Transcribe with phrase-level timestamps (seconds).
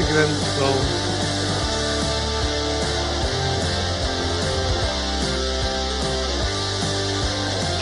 [0.00, 0.76] Que grande som.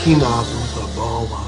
[0.02, 1.40] Quinado da bola.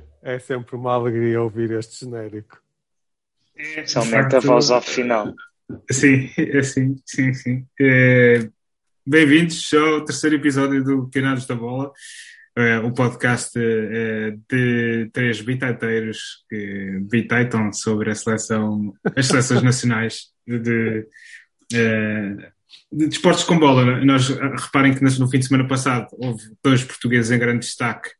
[0.26, 2.58] É sempre uma alegria ouvir este genérico.
[3.54, 5.34] Especialmente a voz ao final.
[5.90, 7.66] Sim, é sim, sim, sim.
[7.78, 8.48] É,
[9.06, 11.92] Bem-vindos ao terceiro episódio do Quinados da Bola,
[12.56, 20.26] é, o podcast é, de três bitateiros que bitaitam sobre a seleção, as seleções nacionais
[20.46, 21.08] de, de,
[21.74, 22.52] é,
[22.92, 24.04] de desportos com bola.
[24.04, 28.10] Nós reparem que no fim de semana passado houve dois portugueses em grande destaque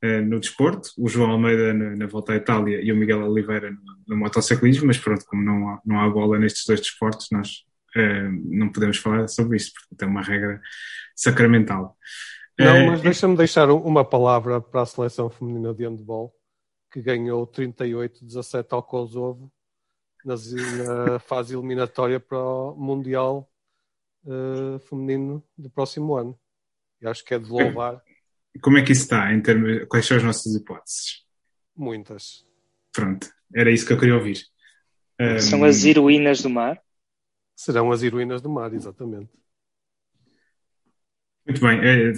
[0.00, 3.68] Uh, no desporto, o João Almeida na, na, volta à Itália e o Miguel Oliveira
[3.68, 7.64] no, no motociclismo, mas pronto, como não há, não há bola nestes dois desportos, nós
[7.96, 10.60] uh, não podemos falar sobre isso, porque é uma regra
[11.16, 11.96] sacramental.
[12.58, 16.34] Não, uh, mas deixa-me deixar uma palavra para a seleção feminina de handball,
[16.90, 19.52] que ganhou 38-17 ao Kosovo
[20.24, 23.48] nas, na fase eliminatória para o Mundial
[24.88, 26.38] feminino do próximo ano.
[27.00, 28.02] E acho que é de louvar.
[28.60, 29.32] Como é que isso está?
[29.32, 31.24] Em termos, quais são as nossas hipóteses?
[31.74, 32.44] Muitas.
[32.92, 34.44] Pronto, era isso que eu queria ouvir.
[35.40, 36.82] São um, as heroínas do mar?
[37.54, 39.30] Serão as heroínas do mar, exatamente.
[41.48, 42.12] Muito bem, é,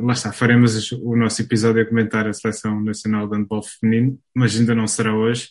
[0.00, 4.58] lá está, faremos o nosso episódio a comentar a Seleção Nacional de Handball Feminino, mas
[4.58, 5.50] ainda não será hoje.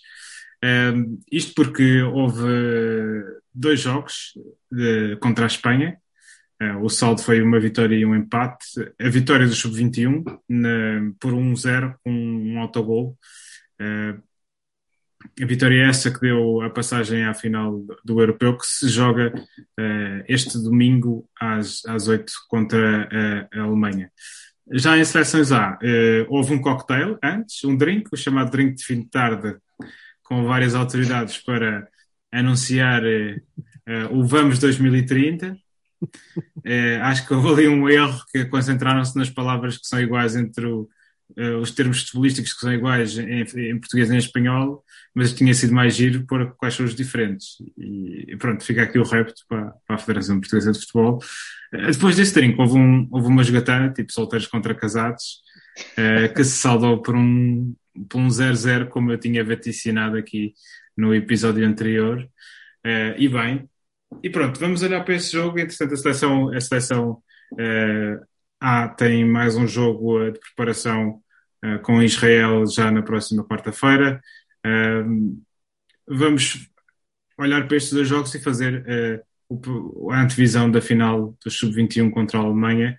[1.31, 2.42] Isto porque houve
[3.53, 4.33] dois jogos
[4.72, 5.97] de, contra a Espanha,
[6.61, 8.66] Uh, o saldo foi uma vitória e um empate.
[9.00, 10.23] A vitória do Sub-21
[11.20, 13.17] por 1-0 com um, um autogol.
[13.81, 14.22] Uh,
[15.42, 19.34] a vitória é essa que deu a passagem à final do Europeu, que se joga
[19.36, 23.10] uh, este domingo às, às 8 contra
[23.54, 24.12] a, a Alemanha.
[24.72, 25.78] Já em seleções A,
[26.30, 29.58] houve um cocktail antes, um drink, o chamado drink de fim de tarde,
[30.24, 31.86] com várias autoridades para
[32.32, 33.04] anunciar
[34.10, 35.58] o Vamos 2030
[36.64, 40.66] é, acho que houve ali um erro que concentraram-se nas palavras que são iguais entre
[40.66, 40.89] o, uh,
[41.61, 44.83] os termos futebolísticos que são iguais em, em, português e em espanhol,
[45.14, 47.58] mas tinha sido mais giro por quais são os diferentes.
[47.77, 51.20] E pronto, fica aqui o repto para, para a Federação Portuguesa de Futebol.
[51.73, 55.42] Uh, depois desse trinco, houve, um, houve uma jogatana, tipo solteiros contra casados,
[55.98, 57.73] uh, que se saldou por um,
[58.10, 60.54] por um 0-0, como eu tinha vaticinado aqui
[60.95, 62.27] no episódio anterior.
[63.17, 63.67] e bem,
[64.21, 65.58] e pronto, vamos olhar para esse jogo.
[65.60, 67.23] Entretanto, a seleção, a seleção
[67.54, 68.26] uh,
[68.60, 71.23] A tem mais um jogo uh, de preparação
[71.64, 74.22] uh, com Israel já na próxima quarta-feira.
[76.08, 76.70] vamos
[77.38, 78.86] olhar para estes dois jogos e fazer
[79.50, 82.98] o, a antevisão da final do Sub-21 contra a Alemanha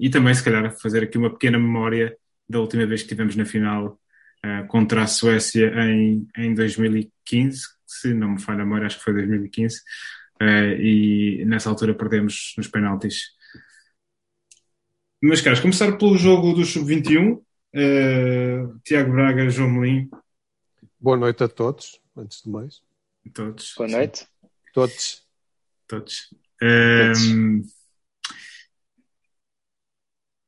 [0.00, 2.16] e também, se calhar, fazer aqui uma pequena memória
[2.48, 4.00] da última vez que estivemos na final
[4.68, 9.14] contra a Suécia em, em 2015, se não me falha a memória, acho que foi
[9.14, 9.80] 2015, uh,
[10.40, 13.34] eh, e nessa altura perdemos nos penaltis.
[15.22, 17.40] Mas, caros, começar pelo jogo do Sub-21,
[17.76, 20.10] uh, Tiago Braga, João Melim.
[20.98, 22.82] Boa noite a todos, antes de mais.
[23.32, 23.74] Todos.
[23.76, 24.20] Boa noite.
[24.20, 24.26] Sim.
[24.72, 25.26] Todos.
[25.86, 26.34] Todos.
[26.62, 27.62] Um,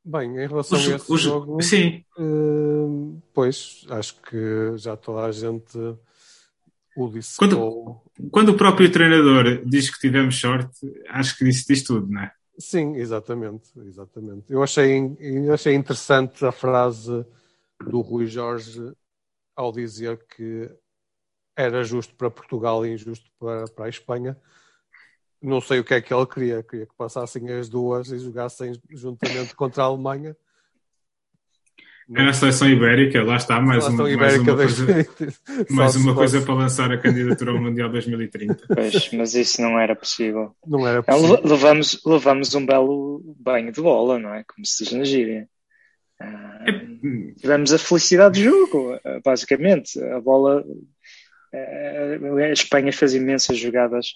[0.04, 2.02] Bem, em relação o, a esse o, jogo, sim.
[2.18, 5.78] Uh, pois, acho que já toda a gente
[7.36, 8.00] quando,
[8.32, 12.32] quando o próprio treinador diz que tivemos sorte, acho que isso diz tudo, não é?
[12.58, 14.52] Sim, exatamente, exatamente.
[14.52, 17.24] Eu achei, eu achei interessante a frase
[17.80, 18.92] do Rui Jorge
[19.56, 20.70] ao dizer que
[21.56, 24.36] era justo para Portugal e injusto para, para a Espanha.
[25.40, 28.72] Não sei o que é que ele queria, queria que passassem as duas e jogassem
[28.90, 30.36] juntamente contra a Alemanha
[32.14, 34.86] é na seleção ibérica, lá está, mais, uma, mais uma, coisa,
[35.68, 38.64] mais uma coisa para lançar a candidatura ao Mundial 2030.
[38.66, 40.56] Pois, mas isso não era possível.
[40.66, 41.40] Não era possível.
[41.44, 44.42] Levamos, levamos um belo banho de bola, não é?
[44.44, 45.46] Como se diz na gíria.
[46.18, 46.64] Ah.
[47.38, 50.02] Tivemos a felicidade do jogo, basicamente.
[50.02, 50.64] A bola.
[51.52, 54.12] Ah, a Espanha fez imensas jogadas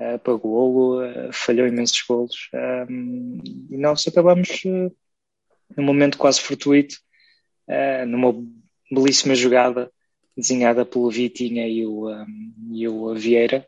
[0.00, 2.48] uh, para golo, uh, falhou imensos golos.
[3.70, 6.96] e nós acabamos num momento quase fortuito
[7.68, 8.34] uh, numa
[8.90, 9.90] belíssima jogada
[10.36, 13.66] desenhada pelo Vitinha e o, um, e o Vieira,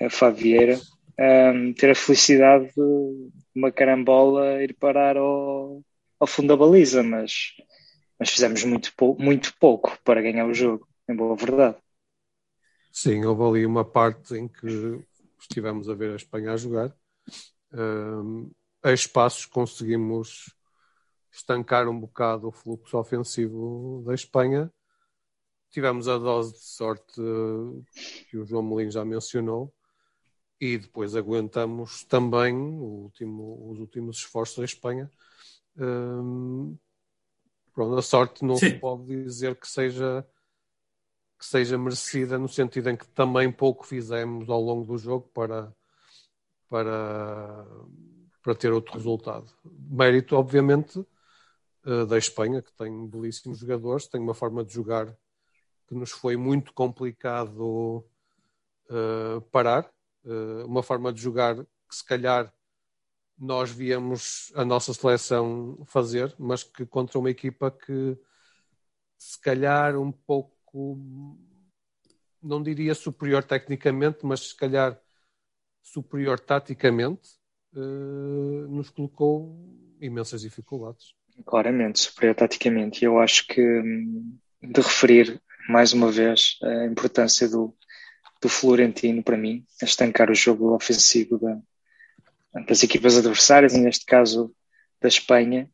[0.00, 0.80] a Fábio Vieira,
[1.18, 5.82] um, ter a felicidade de uma carambola ir parar ao,
[6.18, 7.54] ao fundo da baliza, mas,
[8.18, 11.76] mas fizemos muito, pou, muito pouco para ganhar o jogo, em boa verdade.
[12.90, 14.98] Sim, houve ali uma parte em que
[15.38, 16.94] estivemos a ver a Espanha a jogar.
[17.72, 18.50] Um,
[18.82, 20.55] a espaços conseguimos
[21.36, 24.72] estancar um bocado o fluxo ofensivo da Espanha,
[25.70, 27.20] tivemos a dose de sorte
[28.30, 29.72] que o João Molinho já mencionou
[30.60, 35.10] e depois aguentamos também último, os últimos esforços da Espanha.
[35.76, 36.76] Um,
[37.74, 38.70] pronto, a sorte não Sim.
[38.70, 40.26] se pode dizer que seja
[41.38, 45.70] que seja merecida no sentido em que também pouco fizemos ao longo do jogo para
[46.70, 47.66] para
[48.42, 49.52] para ter outro resultado.
[49.90, 51.04] Mérito, obviamente, eh,
[52.08, 55.16] da Espanha, que tem belíssimos jogadores, tem uma forma de jogar
[55.86, 58.04] que nos foi muito complicado
[58.90, 59.88] uh, parar,
[60.24, 62.52] uh, uma forma de jogar que se calhar
[63.38, 68.18] nós víamos a nossa seleção fazer, mas que contra uma equipa que
[69.16, 70.98] se calhar um pouco,
[72.42, 75.00] não diria superior tecnicamente, mas se calhar
[75.82, 77.38] superior taticamente,
[77.74, 79.56] uh, nos colocou
[80.00, 81.14] imensas dificuldades.
[81.44, 83.02] Claramente, superior taticamente.
[83.02, 87.74] E eu acho que hum, de referir mais uma vez a importância do,
[88.40, 91.58] do Florentino para mim, a estancar o jogo ofensivo da,
[92.66, 94.52] das equipas adversárias, e neste caso
[95.00, 95.68] da Espanha.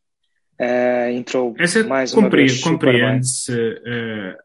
[0.61, 2.61] Uh, entrou Essa mais uma vez.
[2.61, 4.37] Compreende-se uh,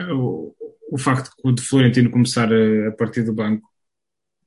[0.00, 0.56] uh, o,
[0.92, 3.68] o facto de Florentino começar a, a partir do banco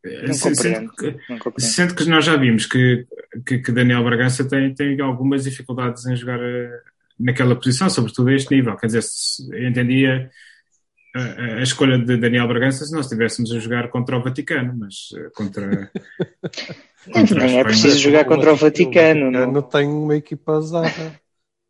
[0.03, 1.15] não sendo, que,
[1.57, 3.05] sendo que nós já vimos que,
[3.45, 6.81] que, que, Daniel Bragança tem, tem algumas dificuldades em jogar eh,
[7.19, 8.77] naquela posição, sobretudo a este nível.
[8.77, 9.03] Quer dizer,
[9.51, 10.31] eu entendia
[11.15, 15.09] a, a, escolha de Daniel Bragança se nós estivéssemos a jogar contra o Vaticano, mas
[15.17, 15.91] eh, contra.
[17.11, 19.21] contra Nem é preciso jogar contra o Vaticano.
[19.21, 21.19] O Vaticano não tem uma equipa azada,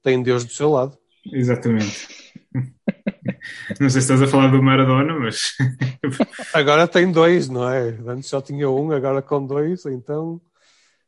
[0.04, 0.96] tem Deus do seu lado.
[1.34, 2.08] Exatamente.
[3.80, 5.56] Não sei se estás a falar do Maradona, mas.
[6.54, 7.90] agora tem dois, não é?
[8.08, 10.42] Antes só tinha um, agora com dois, então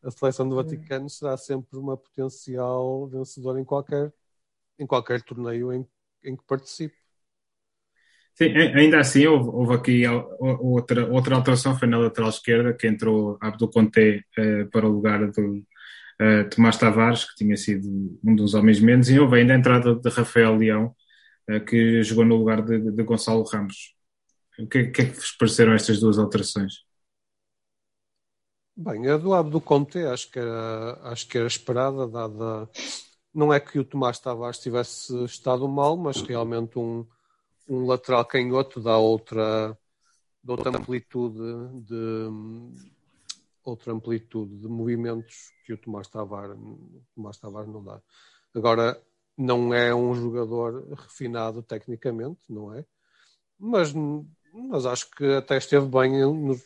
[0.04, 4.12] a seleção do Vaticano será sempre uma potencial vencedora em qualquer,
[4.80, 5.86] em qualquer torneio em,
[6.24, 6.96] em que participe.
[8.34, 13.38] Sim, ainda assim houve, houve, aqui outra, outra alteração, foi na lateral esquerda, que entrou
[13.42, 17.88] Abdul Conté uh, para o lugar do uh, Tomás Tavares, que tinha sido
[18.24, 21.00] um dos homens menos, e houve ainda a entrada de Rafael Leão, eh,
[21.68, 23.96] que jogou no lugar de, de Gonçalo Ramos.
[24.60, 26.84] O que, que, é que vos pareceram estas duas alterações?
[28.76, 32.70] Bem, a do lado do Conte acho que era, acho que era esperada, dada.
[33.34, 37.06] Não é que o Tomás Tavares tivesse estado mal, mas realmente um,
[37.68, 39.78] um lateral canhoto dá outra,
[40.44, 41.40] dá outra amplitude
[41.86, 42.30] de
[43.64, 46.58] outra amplitude de movimentos que o Tomás Tavares,
[47.16, 48.02] Tomás Tavares não dá.
[48.56, 49.02] Agora,
[49.38, 52.86] não é um jogador refinado tecnicamente, não é?
[53.57, 53.94] Mas,
[54.54, 56.62] mas acho que até esteve bem em,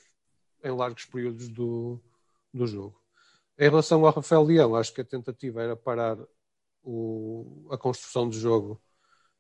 [0.64, 2.00] em largos períodos do,
[2.54, 3.00] do jogo.
[3.58, 6.18] Em relação ao Rafael Leão, acho que a tentativa era parar
[6.84, 8.82] o, a construção de jogo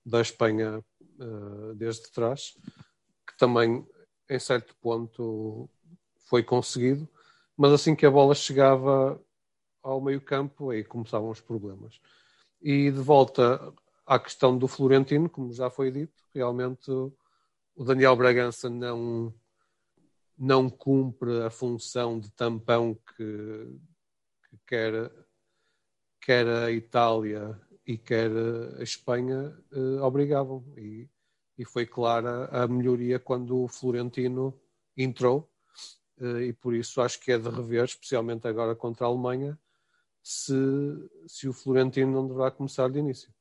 [0.06, 0.84] da Espanha
[1.20, 2.58] uh, desde trás,
[3.28, 3.86] que também,
[4.30, 5.70] em certo ponto,
[6.30, 7.08] foi conseguido,
[7.58, 9.22] mas assim que a bola chegava
[9.82, 12.00] ao meio campo, aí começavam os problemas.
[12.68, 13.72] E de volta
[14.08, 19.32] à questão do Florentino, como já foi dito, realmente o Daniel Bragança não,
[20.36, 23.80] não cumpre a função de tampão que,
[24.50, 25.12] que quer,
[26.20, 28.32] quer a Itália e quer
[28.80, 30.66] a Espanha eh, obrigavam.
[30.76, 31.08] E,
[31.60, 34.60] e foi clara a melhoria quando o Florentino
[34.98, 35.48] entrou,
[36.20, 39.56] eh, e por isso acho que é de rever, especialmente agora contra a Alemanha,
[40.26, 40.56] se,
[41.28, 43.32] se o Florentino não deverá começar de início.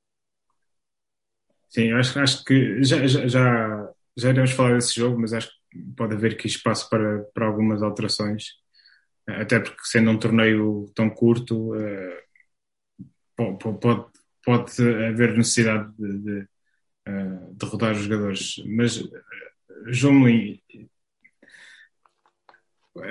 [1.71, 5.83] Sim, acho, acho que já, já, já, já iremos falar desse jogo, mas acho que
[5.97, 8.50] pode haver aqui espaço para, para algumas alterações,
[9.26, 12.12] até porque sendo um torneio tão curto, uh,
[13.35, 14.05] pode,
[14.45, 14.73] pode
[15.09, 16.49] haver necessidade de, de,
[17.09, 18.62] uh, de rodar os jogadores.
[18.67, 19.11] Mas, uh,
[19.87, 20.61] João Melim,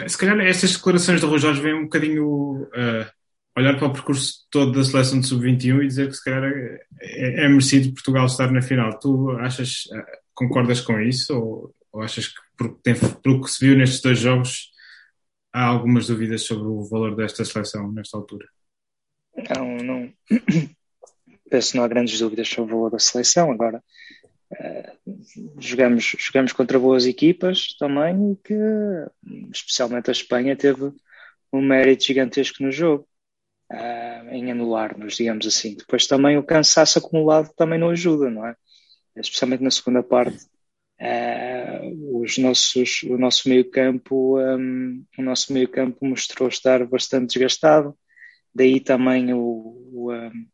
[0.08, 2.70] se calhar estas declarações de Rui Jorge vêm um bocadinho
[3.56, 7.46] olhar para o percurso todo da seleção de sub-21 e dizer que se calhar é,
[7.46, 8.98] é, merecido Portugal estar na final.
[9.00, 13.66] Tu achas, eh, concordas com isso ou, ou achas que por, tem, pelo que se
[13.66, 14.72] viu nestes dois jogos
[15.52, 18.48] há algumas dúvidas sobre o valor desta seleção nesta altura?
[19.56, 20.14] Não, não.
[21.50, 23.52] Penso que não há grandes dúvidas sobre o valor da seleção.
[23.52, 23.84] Agora,
[24.52, 25.22] uh,
[25.60, 28.56] jogamos, jogamos contra boas equipas também, que
[29.54, 30.92] especialmente a Espanha teve
[31.52, 33.08] um mérito gigantesco no jogo
[33.74, 35.76] uh, em anular-nos, digamos assim.
[35.76, 38.56] Depois também o cansaço acumulado também não ajuda, não é?
[39.16, 40.46] Especialmente na segunda parte.
[41.02, 47.34] Uh, os nossos, o nosso meio campo um, o nosso meio campo mostrou estar bastante
[47.34, 47.98] desgastado
[48.54, 49.42] daí também o,
[49.92, 50.46] o um,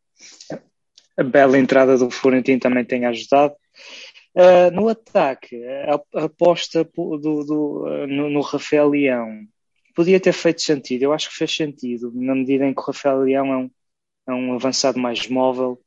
[1.17, 3.53] a bela entrada do Florentino também tem ajudado
[4.35, 9.41] Uh, no ataque, a, aposta do, do no, no, Rafael Leão
[9.95, 11.03] podia ter feito sentido.
[11.03, 13.71] Eu acho que fez sentido, na medida em que o Rafael Leão é um,
[14.27, 15.79] é um avançado mais móvel.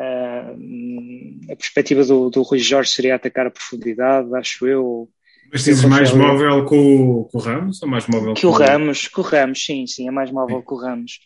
[0.00, 5.08] Uh, a perspectiva do, do Rui Jorge seria atacar a profundidade, acho eu.
[5.52, 9.08] Mas dizes mais móvel com, com, o Ramos ou mais móvel que com o Ramos?
[9.08, 10.64] Com o Ramos, sim, sim, é mais móvel sim.
[10.66, 11.20] que o Ramos.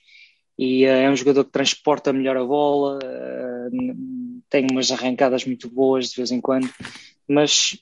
[0.58, 5.68] E uh, é um jogador que transporta melhor a bola, uh, tem umas arrancadas muito
[5.70, 6.68] boas de vez em quando,
[7.26, 7.78] mas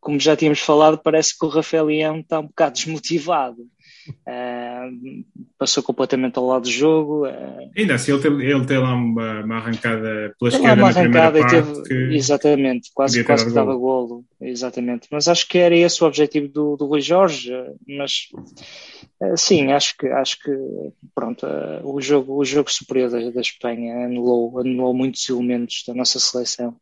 [0.00, 3.66] como já tínhamos falado, parece que o Rafael Leão está um bocado desmotivado.
[4.08, 5.24] Uh,
[5.58, 7.26] passou completamente ao lado do jogo.
[7.26, 11.40] Uh, Ainda assim, ele tem, ele tem lá uma, uma arrancada pela esquerda uma arrancada
[11.40, 11.88] na primeira parte.
[11.88, 14.24] Teve, exatamente, quase, quase que dava golo.
[14.40, 15.08] Exatamente.
[15.10, 17.52] Mas acho que era esse o objetivo do, do Rui Jorge.
[17.86, 18.28] Mas
[19.22, 20.52] uh, sim, acho que, acho que
[21.14, 21.46] pronto,
[21.84, 26.76] o, jogo, o jogo superior da, da Espanha anulou, anulou muitos elementos da nossa seleção.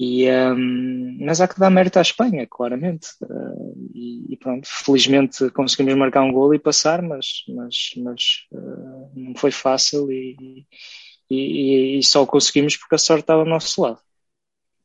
[0.00, 3.08] E, um, mas há que dar mérito à Espanha, claramente.
[3.20, 9.10] Uh, e, e, pronto, felizmente conseguimos marcar um gol e passar, mas, mas, mas uh,
[9.16, 10.66] não foi fácil e,
[11.28, 13.98] e, e, só conseguimos porque a sorte estava ao nosso lado.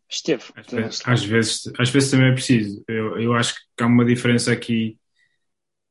[0.09, 0.43] Esteve.
[0.55, 2.83] Às, vezes, às vezes, às vezes também é preciso.
[2.87, 4.97] Eu, eu acho que há uma diferença aqui.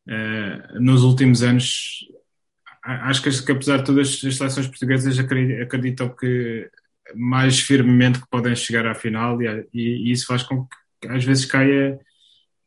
[0.08, 2.04] Uh, nos últimos anos,
[2.82, 6.68] acho que, que apesar de todas as seleções portuguesas acreditam que
[7.14, 10.66] mais firmemente que podem chegar à final e, e, isso faz com
[11.00, 11.98] que às vezes caia,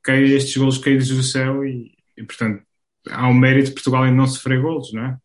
[0.03, 2.61] caia estes golos caídos do céu e, e portanto
[3.09, 5.17] há um mérito de Portugal em não sofrer golos, não é?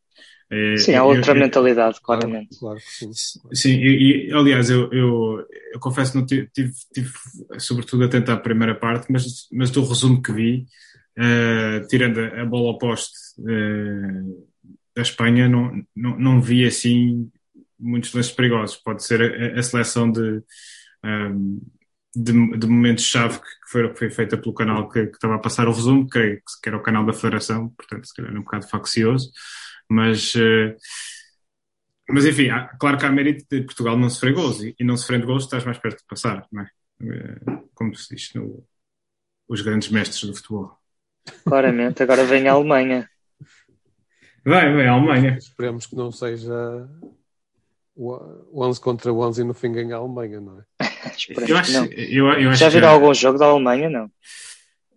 [0.50, 2.58] é sim, há outra eu, mentalidade, eu, claramente.
[2.58, 3.10] Claro, sim.
[3.52, 7.10] Sim, e, e, aliás, eu, eu, eu confesso que não tive, tive, tive,
[7.58, 10.66] sobretudo atento à primeira parte, mas, mas do resumo que vi,
[11.18, 14.48] uh, tirando a, a, bola ao poste uh,
[14.94, 17.30] da Espanha, não, não, não vi assim
[17.80, 18.76] muitos lances perigosos.
[18.76, 20.42] Pode ser a, a seleção de,
[21.04, 21.60] um,
[22.14, 25.68] de, de momentos-chave que, foi, que foi feita pelo canal que, que, estava a passar
[25.68, 28.68] o resumo, creio que era o canal da Federação, portanto, se calhar é um bocado
[28.68, 29.30] faccioso,
[29.88, 30.34] mas.
[30.34, 30.74] Uh,
[32.12, 34.96] mas enfim, há, claro que há mérito de Portugal não sofrer gols e, e não
[34.96, 36.70] sofrendo gols estás mais perto de passar, não é?
[37.00, 38.66] Uh, como se diz no,
[39.48, 40.76] os grandes mestres do futebol.
[41.44, 43.08] Claramente, agora vem a Alemanha.
[44.44, 45.36] Vai, vem a Alemanha.
[45.36, 46.88] Esperemos que não seja
[48.54, 50.64] 11 contra 11 e no fim ganha a Alemanha, não é?
[51.48, 51.84] eu acho, não.
[51.86, 54.06] Eu, eu Já viram algum jogo da Alemanha, não?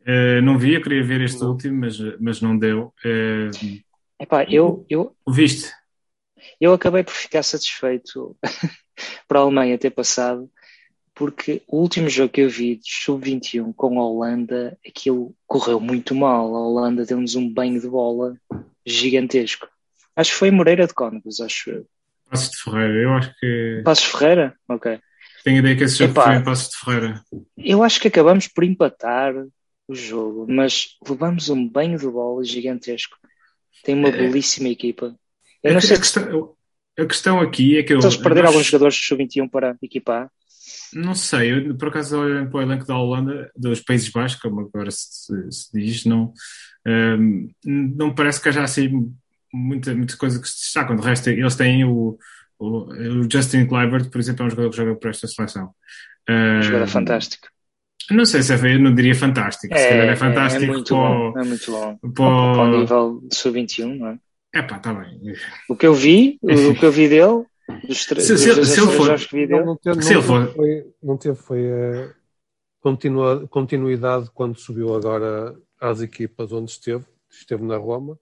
[0.06, 1.52] Uh, não vi, eu queria ver este não.
[1.52, 2.94] último, mas, mas não deu.
[3.06, 3.82] Uh,
[4.20, 5.72] Epá, eu, eu, Viste?
[6.60, 8.38] Eu acabei por ficar satisfeito
[9.28, 10.50] para a Alemanha ter passado,
[11.14, 16.16] porque o último jogo que eu vi de sub-21 com a Holanda, aquilo correu muito
[16.16, 16.56] mal.
[16.56, 18.38] A Holanda deu-nos um banho de bola
[18.86, 19.68] gigantesco.
[20.16, 21.88] Acho que foi Moreira de Cónegos, acho eu.
[22.34, 23.82] Passos de Ferreira, eu acho que.
[23.86, 24.56] Passos de Ferreira?
[24.68, 25.00] Ok.
[25.44, 27.24] Tenho a ideia que esse jogo Epá, foi em Passos de Ferreira.
[27.58, 29.36] Eu acho que acabamos por empatar
[29.88, 33.16] o jogo, mas levamos um banho de bola gigantesco.
[33.84, 35.16] Tem uma é, belíssima equipa.
[35.62, 36.56] Eu é não sei a, questão,
[36.98, 38.00] a questão aqui é que eu.
[38.00, 38.56] Eles perderam nós...
[38.56, 40.32] alguns jogadores de sub-21 para equipar?
[40.94, 44.62] Não sei, eu, por acaso olhando para o elenco da Holanda, dos Países Baixos, como
[44.62, 46.32] agora se, se diz, não,
[46.88, 49.14] um, não parece que haja assim
[49.54, 50.96] muita, muita coisa que se destacam.
[50.96, 52.18] De resto, eles têm o,
[52.60, 55.72] o, o Justin Clivert, por exemplo, é um jogador que joga por esta seleção.
[56.30, 57.48] Uh, jogador fantástico.
[58.12, 59.74] Não sei se é, eu não diria fantástico.
[59.74, 60.64] É, se calhar é fantástico.
[60.64, 61.40] É, muito bom.
[61.40, 61.98] É muito bom.
[61.98, 64.20] Para, para o nível de sub-21, não é?
[64.56, 65.20] É pá, está bem.
[65.70, 67.46] O que eu vi, o que eu vi dele,
[67.88, 70.54] dos três se, se, se ele for, que vi dele, não, teve, se ele for.
[70.54, 72.14] Foi, não teve foi uh,
[72.82, 78.20] continua, continuidade quando subiu agora às equipas onde esteve, esteve na Roma.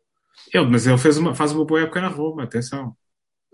[0.53, 2.95] Ele, mas ele fez uma, faz uma boa época na Roma, atenção.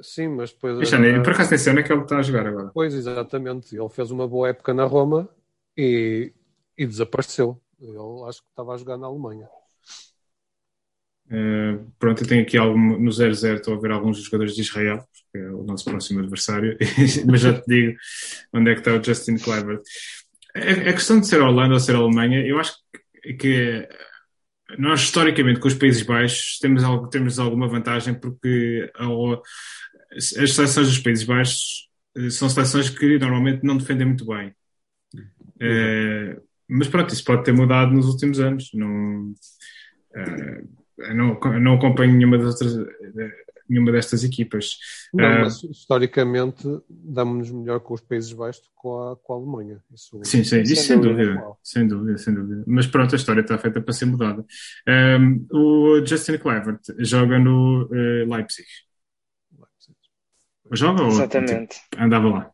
[0.01, 0.77] Sim, mas depois.
[0.77, 1.23] Deixa, agora...
[1.23, 2.71] Por acaso nem é que ele está a jogar agora.
[2.73, 3.75] Pois, exatamente.
[3.75, 5.27] Ele fez uma boa época na Roma
[5.75, 6.31] e,
[6.77, 7.59] e desapareceu.
[7.79, 9.47] Ele acho que estava a jogar na Alemanha.
[11.29, 15.03] Uh, pronto, eu tenho aqui algum, no 0-0 estou a ver alguns jogadores de Israel,
[15.31, 16.77] que é o nosso próximo adversário,
[17.27, 17.97] mas já te digo
[18.53, 19.81] onde é que está o Justin Clever.
[20.55, 22.77] A, a, questão de ser Holanda ou ser Alemanha, eu acho
[23.37, 23.89] que
[24.77, 29.41] nós historicamente com os Países Baixos temos, algo, temos alguma vantagem porque ao,
[30.11, 34.53] as seleções dos Países Baixos eh, são seleções que normalmente não defendem muito bem.
[35.59, 38.69] É, mas pronto, isso pode ter mudado nos últimos anos.
[38.73, 39.33] Não,
[40.15, 42.75] é, não, não acompanho nenhuma das outras
[43.69, 44.77] nenhuma destas equipas.
[45.13, 49.33] Não, uh, mas historicamente damos-nos melhor com os Países Baixos do que com a, com
[49.33, 49.81] a Alemanha.
[49.93, 52.63] Isso, sim, sim, isso sem, dúvida, sem dúvida, sem dúvida.
[52.65, 54.45] Mas pronto, a história está feita para ser mudada.
[55.19, 58.67] Um, o Justin Kluivert joga no uh, Leipzig.
[59.57, 59.97] Leipzig.
[60.71, 61.51] Joga Exatamente.
[61.51, 62.51] ou tipo, andava lá?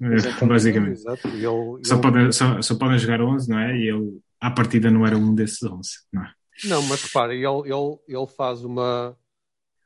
[0.00, 0.46] Exatamente.
[0.46, 0.98] basicamente.
[1.00, 1.28] Exato.
[1.28, 1.84] Ele, ele...
[1.84, 3.76] Só, podem, só, só podem jogar 11, não é?
[3.76, 6.32] E ele, à partida, não era um desses 11, não é?
[6.64, 9.16] Não, mas repara, ele, ele, ele faz uma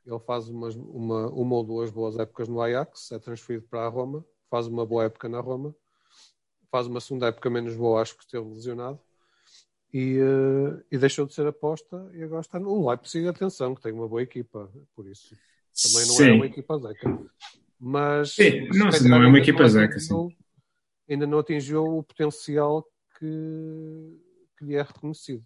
[0.05, 3.89] ele faz umas, uma, uma ou duas boas épocas no Ajax, é transferido para a
[3.89, 5.75] Roma, faz uma boa época na Roma,
[6.71, 8.99] faz uma segunda época menos boa, acho que esteve lesionado,
[9.93, 13.93] e, uh, e deixou de ser aposta e agora está no Leipzig, atenção, que tem
[13.93, 15.37] uma boa equipa, por isso
[15.83, 16.29] também não é Sim.
[16.29, 17.19] é uma equipa zeca.
[17.79, 20.37] Mas, Sim, não, não é uma equipa zeca, sim.
[21.09, 22.87] Ainda não atingiu o potencial
[23.19, 24.21] que,
[24.57, 25.45] que lhe é reconhecido.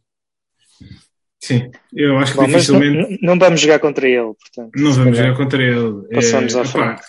[1.47, 3.19] Sim, eu acho que Bom, dificilmente.
[3.23, 4.73] Não, não, vamos jogar contra ele, portanto.
[4.75, 6.09] Não vamos jogar contra ele.
[6.13, 7.03] Passamos é, à frente.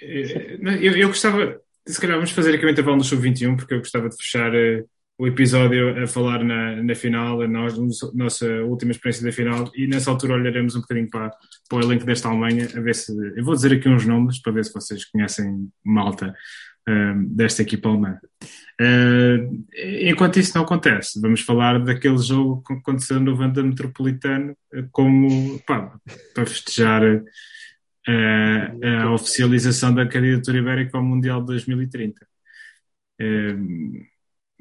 [0.00, 3.78] É, eu, eu gostava, se calhar vamos fazer aqui um intervalo no Sub-21, porque eu
[3.78, 4.88] gostava de fechar uh,
[5.18, 7.74] o episódio a falar na, na final, a nós,
[8.14, 11.32] nossa última experiência da final, e nessa altura olharemos um bocadinho para,
[11.68, 13.12] para o elenco desta Alemanha, a ver se.
[13.36, 16.32] Eu vou dizer aqui uns nomes para ver se vocês conhecem malta
[17.30, 18.18] desta equipa alemã.
[18.80, 19.64] Uh,
[20.02, 24.56] enquanto isso não acontece, vamos falar daquele jogo que aconteceu no Vanda Metropolitano
[24.90, 25.96] como pá,
[26.34, 32.26] para festejar uh, a oficialização da candidatura ibérica ao Mundial de 2030.
[33.20, 34.04] Uh,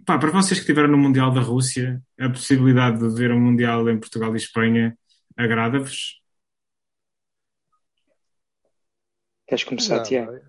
[0.05, 3.89] pá, para vocês que estiveram no Mundial da Rússia, a possibilidade de ver um Mundial
[3.89, 4.95] em Portugal e Espanha
[5.35, 6.22] agrada-vos?
[9.47, 10.39] Queres começar, Tiago?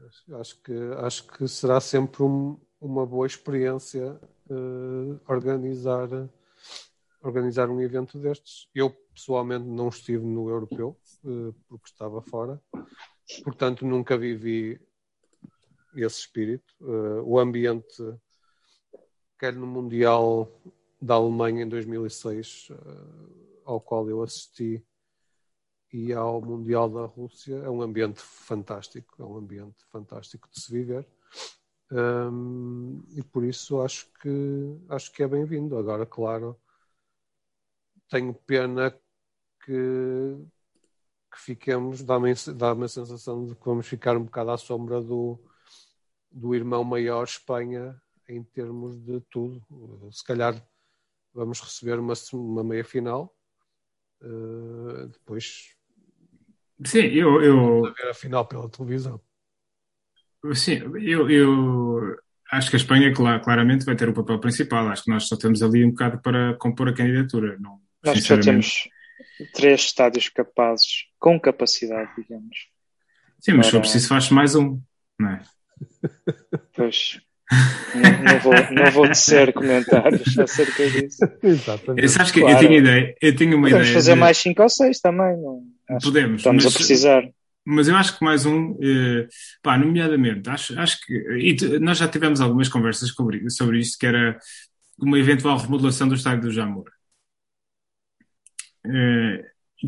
[0.41, 6.09] Acho que, acho que será sempre um, uma boa experiência uh, organizar,
[7.23, 8.69] organizar um evento destes.
[8.75, 12.61] Eu, pessoalmente, não estive no europeu, uh, porque estava fora,
[13.43, 14.81] portanto, nunca vivi
[15.97, 16.75] esse espírito.
[16.81, 18.03] Uh, o ambiente
[19.39, 20.51] quer no Mundial
[21.01, 24.85] da Alemanha em 2006, uh, ao qual eu assisti,
[25.95, 30.73] e ao Mundial da Rússia, é um ambiente fantástico, é um ambiente fantástico de se
[30.73, 31.07] viver.
[31.93, 35.79] Um, e por isso acho que acho que é bem-vindo.
[35.79, 36.61] Agora, claro,
[38.09, 38.91] tenho pena
[39.65, 40.37] que,
[41.33, 45.39] que fiquemos, dá-me dá a sensação de que vamos ficar um bocado à sombra do,
[46.29, 49.63] do irmão maior Espanha em termos de tudo.
[50.11, 50.61] Se calhar
[51.33, 53.33] vamos receber uma, uma meia final.
[54.21, 55.77] Uh, depois.
[56.85, 57.43] Sim, eu.
[57.43, 57.83] eu...
[57.95, 59.21] ver a final pela televisão.
[60.53, 62.17] Sim, eu, eu
[62.51, 64.89] acho que a Espanha claramente vai ter o papel principal.
[64.89, 67.57] Acho que nós só temos ali um bocado para compor a candidatura.
[67.59, 68.89] Não, nós só temos
[69.55, 72.69] três estádios capazes, com capacidade, digamos.
[73.41, 73.73] Sim, mas para...
[73.73, 74.81] só preciso faz mais um,
[75.19, 75.43] não é?
[76.75, 77.21] Pois.
[77.95, 81.25] Não, não, vou, não vou tecer comentários acerca disso.
[81.43, 82.09] Exatamente.
[82.09, 82.57] Sabes que claro.
[82.57, 83.95] eu tinha ideia, eu tenho uma Podemos ideia.
[83.95, 84.21] fazer de...
[84.21, 85.63] mais 5 ou 6 também, não?
[85.89, 86.41] Acho Podemos.
[86.41, 87.23] Estamos mas, a precisar.
[87.65, 89.27] Mas eu acho que mais um, eh,
[89.63, 91.15] pá, nomeadamente, acho, acho que.
[91.39, 94.39] E nós já tivemos algumas conversas sobre, sobre isto, que era
[94.99, 96.91] uma eventual remodelação do estádio do Jamor.
[98.87, 99.45] Eh,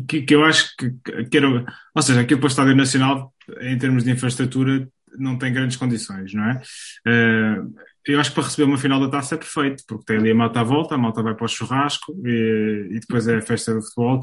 [0.07, 0.91] que, que eu acho que,
[1.25, 1.47] que era.
[1.95, 6.33] Ou seja, aquilo para o Estádio Nacional, em termos de infraestrutura, não tem grandes condições,
[6.33, 6.61] não é?
[7.07, 7.73] Uh,
[8.05, 10.35] eu acho que para receber uma final da taça é perfeito, porque tem ali a
[10.35, 13.73] malta à volta, a malta vai para o churrasco e, e depois é a festa
[13.73, 14.21] do futebol.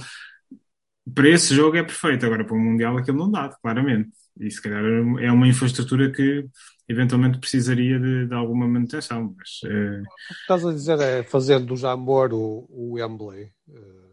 [1.13, 4.11] Para esse jogo é perfeito, agora para o Mundial aquilo não dá, claramente.
[4.39, 6.47] E se calhar é uma infraestrutura que
[6.89, 9.35] eventualmente precisaria de, de alguma manutenção.
[9.37, 10.01] Mas, uh...
[10.01, 13.51] O que estás a dizer é fazer do Jamor o, o Wembley.
[13.69, 14.05] Uh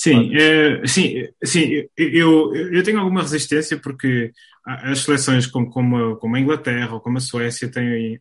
[0.00, 4.30] Sim, é, sim, sim eu, eu tenho alguma resistência porque
[4.64, 8.20] as seleções como, como, como a Inglaterra ou como a Suécia têm,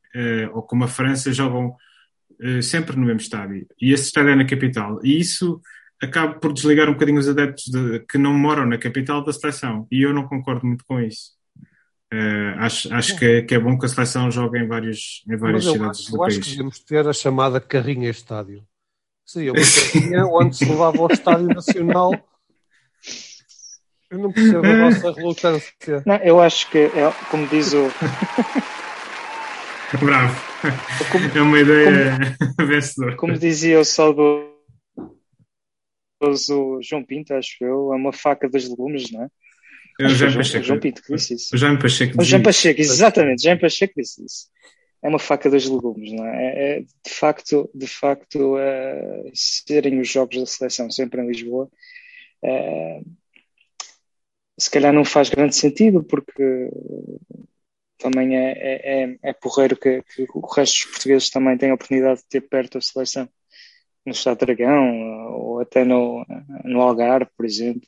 [0.55, 1.75] ou como a França jogam
[2.63, 5.61] sempre no mesmo estádio e esse estádio é na capital e isso
[6.01, 9.87] acaba por desligar um bocadinho os adeptos de, que não moram na capital da seleção
[9.91, 11.37] e eu não concordo muito com isso.
[12.11, 15.35] É, acho acho que, é, que é bom que a seleção jogue em, vários, em
[15.35, 16.35] várias cidades acho, do país.
[16.35, 18.63] Eu acho que devíamos ter a chamada carrinha estádio
[19.27, 22.13] Seria uma carrinha onde se levava ao Estádio Nacional.
[24.09, 25.73] Eu não percebo a vossa relutância.
[26.05, 27.91] Não, eu acho que, é, como diz o.
[29.99, 30.47] Bravo.
[31.11, 32.17] Como, é uma ideia
[32.55, 33.15] como, vencedora.
[33.17, 33.85] Como dizia o
[36.19, 39.27] saudoso João Pinto, acho eu, é uma faca dos legumes, não é?
[39.99, 40.65] É o João Pacheco.
[40.65, 41.55] João Pinto que disse isso.
[41.55, 42.21] O João Pacheco.
[42.21, 43.43] O João Pacheco, exatamente.
[43.43, 44.47] João Pacheco disse isso
[45.01, 46.45] é uma faca dos legumes, não é?
[46.45, 51.69] é, é de facto, de facto uh, serem os jogos da seleção sempre em Lisboa,
[52.43, 53.05] uh,
[54.59, 56.69] se calhar não faz grande sentido, porque
[57.97, 61.75] também é, é, é, é porreiro que, que, o resto dos portugueses também têm a
[61.75, 63.29] oportunidade de ter perto a seleção
[64.05, 64.83] no Estado Dragão
[65.67, 66.25] até no,
[66.63, 67.87] no Algarve, por exemplo,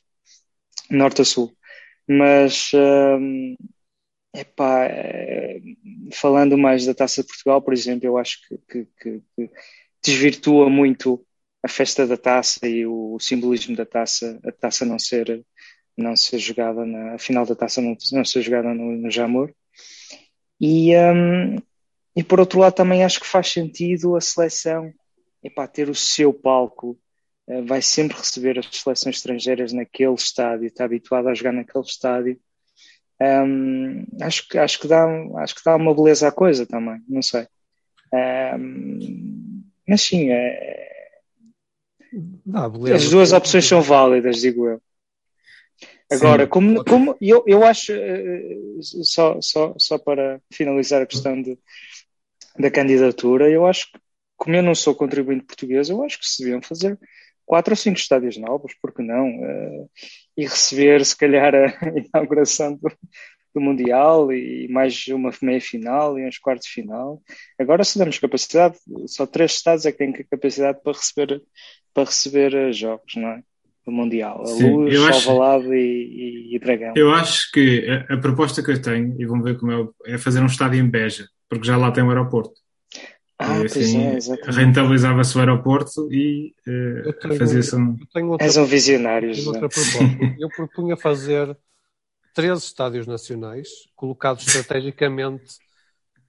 [0.90, 1.56] norte a sul.
[2.08, 3.56] Mas uh,
[4.32, 4.88] Epá,
[6.12, 9.50] falando mais da Taça de Portugal, por exemplo, eu acho que, que, que, que
[10.02, 11.26] desvirtua muito
[11.62, 15.44] a festa da taça e o simbolismo da taça, a taça não ser
[15.96, 19.52] não ser jogada na a final da taça não, não ser jogada no, no Jamor
[20.58, 21.56] e um,
[22.16, 24.90] e por outro lado também acho que faz sentido a seleção
[25.42, 26.98] epá, ter o seu palco
[27.66, 32.40] vai sempre receber as seleções estrangeiras naquele estádio está habituado a jogar naquele estádio
[33.20, 35.06] um, acho que acho que dá
[35.38, 37.46] acho que dá uma beleza à coisa também não sei
[38.12, 40.90] um, mas sim é,
[42.94, 44.82] as duas opções são válidas, digo eu.
[46.10, 46.50] Agora, Sim.
[46.50, 48.56] como, como eu, eu acho, eh,
[49.04, 51.56] só, só, só para finalizar a questão de,
[52.58, 53.98] da candidatura, eu acho que,
[54.36, 56.98] como eu não sou contribuinte português, eu acho que se deviam fazer
[57.46, 59.28] quatro ou cinco estádios novos, porque não?
[59.28, 59.90] Uh,
[60.36, 61.68] e receber, se calhar, a
[62.14, 62.90] inauguração do,
[63.54, 67.20] do Mundial e mais uma meia final e uns quartos de final.
[67.58, 68.76] Agora, se damos capacidade,
[69.06, 71.42] só três estados é que têm capacidade para receber
[71.92, 73.42] para receber eh, jogos, não é?
[73.84, 74.42] Do Mundial.
[74.42, 76.92] A Sim, Luz, Alvalade acho, e, e, Dragão.
[76.94, 79.72] Eu acho que a, a, proposta que eu tenho, e vamos ver como
[80.06, 82.52] é, é fazer um estádio em Beja, porque já lá tem um aeroporto.
[83.42, 84.18] Ah, e, assim, é,
[84.50, 87.96] rentabilizava-se o aeroporto e uh, fazia-se um.
[88.28, 89.32] Outra, És um visionário.
[90.38, 91.56] Eu propunha fazer
[92.34, 95.56] três estádios nacionais, colocados estrategicamente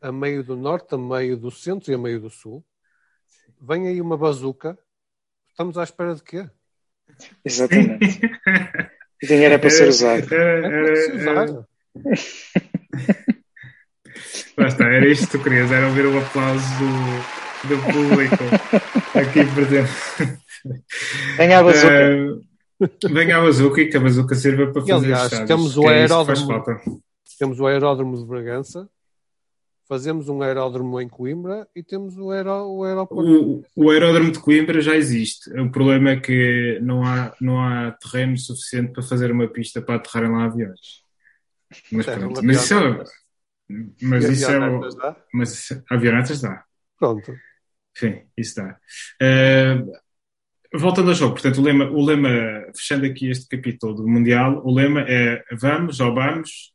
[0.02, 2.64] a meio do norte, a meio do centro e a meio do sul.
[3.62, 4.78] Vem aí uma bazuca
[5.52, 6.50] Estamos à espera de quê?
[7.46, 8.22] Exatamente.
[9.22, 10.34] o dinheiro é para ser usado.
[10.34, 11.68] É, para ser usado.
[14.58, 18.44] Lá está, era isto que tu querias, era ouvir o aplauso do, do público
[19.16, 19.92] aqui presente.
[21.38, 22.44] Venha a bazuca.
[22.80, 25.90] Uh, venha a bazuca e que a bazuca sirva para fazer e, aliás, temos o,
[25.90, 26.64] é aeródromo,
[27.38, 28.90] temos o aeródromo de Bragança
[29.92, 33.30] fazemos um aeródromo em Coimbra e temos o, aeró, o aeroporto.
[33.30, 35.52] O, o, aeródromo de Coimbra já existe.
[35.60, 39.96] O problema é que não há, não há terreno suficiente para fazer uma pista para
[39.96, 41.04] aterrarem lá aviões.
[41.92, 43.04] Mas é, pronto, mas isso é.
[44.02, 44.60] Mas isso é.
[44.60, 45.16] Dá?
[45.34, 46.64] Mas avionetas dá.
[46.98, 47.34] Pronto.
[47.96, 48.78] Sim, isso dá.
[49.22, 49.92] Uh,
[50.80, 54.74] voltando ao jogo, portanto, o lema, o lema, fechando aqui este capítulo do Mundial, o
[54.74, 56.74] lema é vamos ou vamos,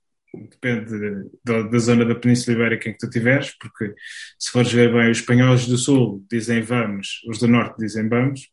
[0.50, 3.94] depende da, da, zona da Península Ibérica em que tu estiveres, porque
[4.38, 8.50] se fores ver bem, os espanhóis do Sul dizem vamos, os do Norte dizem vamos,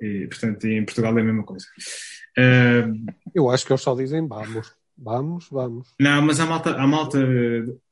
[0.00, 1.66] e portanto em Portugal é a mesma coisa.
[2.36, 4.77] Uh, Eu acho que eles só dizem vamos.
[5.00, 5.94] Vamos, vamos.
[6.00, 7.18] Não, mas há malta, há malta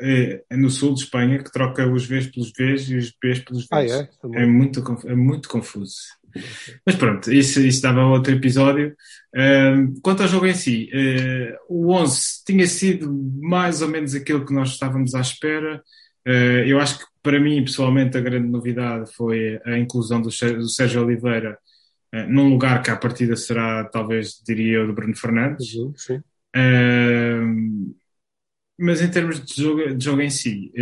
[0.00, 3.38] é, é no sul de Espanha que troca os Vs pelos Vs e os Bs
[3.44, 3.68] pelos Vs.
[3.70, 4.10] Ah, é?
[4.42, 5.94] É muito, é muito confuso.
[6.84, 8.94] Mas pronto, isso, isso dava outro episódio.
[9.34, 14.44] Uh, quanto ao jogo em si, uh, o 11 tinha sido mais ou menos aquilo
[14.44, 15.82] que nós estávamos à espera.
[16.26, 20.68] Uh, eu acho que para mim, pessoalmente, a grande novidade foi a inclusão do, do
[20.68, 21.58] Sérgio Oliveira
[22.28, 25.74] num lugar que à partida será, talvez, diria, o do Bruno Fernandes.
[25.74, 26.22] Uhum, sim.
[28.78, 30.72] Mas em termos de jogo, de jogo em si,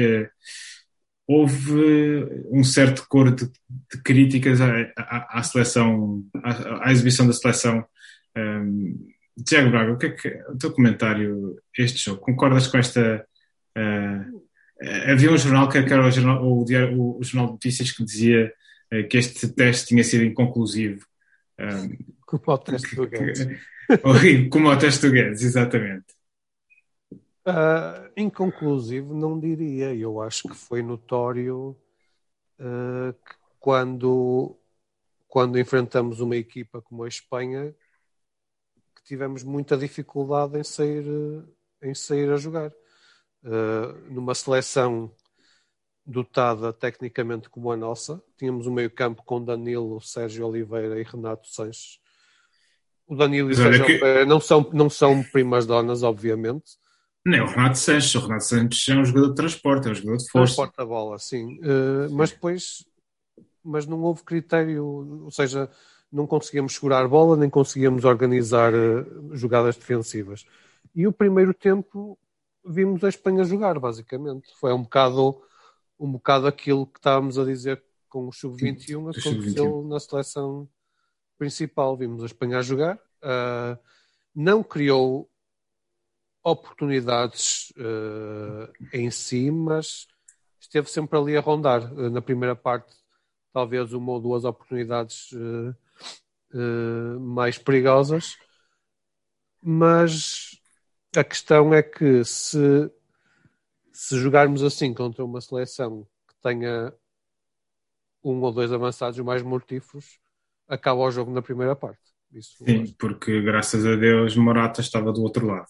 [1.26, 7.32] houve um certo coro de, de críticas à, à, à seleção, à, à, exibição da
[7.32, 7.84] seleção.
[8.36, 9.08] Um,
[9.44, 12.20] Tiago Braga, o que é que o teu comentário este jogo?
[12.20, 13.26] Concordas com esta?
[13.76, 14.44] Uh,
[15.10, 18.52] havia um jornal que era o jornal, o, o, o jornal de notícias que dizia
[18.92, 21.06] uh, que este teste tinha sido inconclusivo.
[21.58, 23.46] Um, como o teste do Guedes.
[24.50, 26.14] como o teste do Guedes, exatamente.
[27.46, 29.94] Uh, inconclusivo, não diria.
[29.94, 31.76] Eu acho que foi notório
[32.58, 34.58] uh, que quando,
[35.28, 37.74] quando enfrentamos uma equipa como a Espanha,
[38.96, 41.04] que tivemos muita dificuldade em sair,
[41.82, 42.72] em sair a jogar.
[43.42, 45.14] Uh, numa seleção
[46.06, 51.98] dotada tecnicamente como a nossa, tínhamos um meio-campo com Danilo, Sérgio Oliveira e Renato Sanches.
[53.06, 53.92] O Danilo e o Sérgio que...
[53.92, 56.72] Oliveira não são, não são primas donas, obviamente,
[57.26, 58.14] não, o Renato Sanches.
[58.16, 60.56] O Renato Sanches é um jogador de transporte, é um jogador de força.
[60.56, 61.58] Transporta a bola, sim.
[61.60, 62.84] Uh, mas depois
[63.64, 64.84] mas não houve critério,
[65.24, 65.70] ou seja,
[66.12, 70.44] não conseguíamos segurar a bola, nem conseguíamos organizar uh, jogadas defensivas.
[70.94, 72.18] E o primeiro tempo
[72.64, 74.50] vimos a Espanha jogar, basicamente.
[74.60, 75.40] Foi um bocado,
[75.98, 80.68] um bocado aquilo que estávamos a dizer com o Sub-21, aconteceu sub na seleção
[81.36, 81.96] principal.
[81.96, 83.78] Vimos a Espanha a jogar, uh,
[84.34, 85.28] não criou
[86.44, 90.06] oportunidades uh, em si, mas
[90.60, 91.92] esteve sempre ali a rondar.
[91.92, 92.94] Uh, na primeira parte,
[93.52, 95.74] talvez uma ou duas oportunidades uh,
[97.20, 98.36] mais perigosas,
[99.60, 100.60] mas
[101.16, 102.90] a questão é que se,
[103.94, 106.92] se jogarmos assim contra uma seleção que tenha
[108.22, 110.18] um ou dois avançados mais mortíferos,
[110.66, 112.02] acaba o jogo na primeira parte.
[112.32, 115.68] Isso Sim, porque graças a Deus Morata estava do outro lado.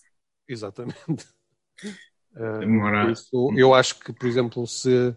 [0.49, 0.97] Exatamente.
[2.37, 5.15] Uh, isso, eu acho que, por exemplo, se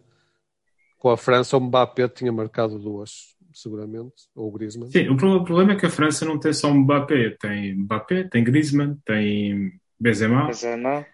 [1.00, 4.91] com a França o Mbappé tinha marcado duas, seguramente, ou o Griezmann.
[4.91, 8.98] Sim, o problema é que a França não tem só Mbappé, tem Mbappé, tem Griezmann,
[9.04, 10.46] tem Benzema.
[10.46, 11.08] Benzema.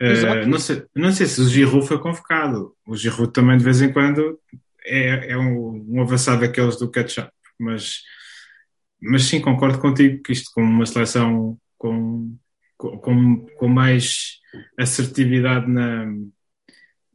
[0.00, 2.74] Uh, não, sei, não sei se o Giroud foi convocado.
[2.86, 4.38] O Giroud também de vez em quando
[4.84, 8.02] é, é um, um avançado daqueles do catch-up, mas,
[9.00, 12.36] mas sim, concordo contigo que isto com uma seleção com,
[12.76, 14.38] com, com mais
[14.78, 16.06] assertividade na,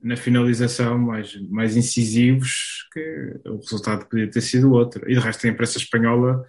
[0.02, 5.10] na finalização, mais, mais incisivos, que o resultado podia ter sido outro.
[5.10, 6.44] E de resto a imprensa espanhola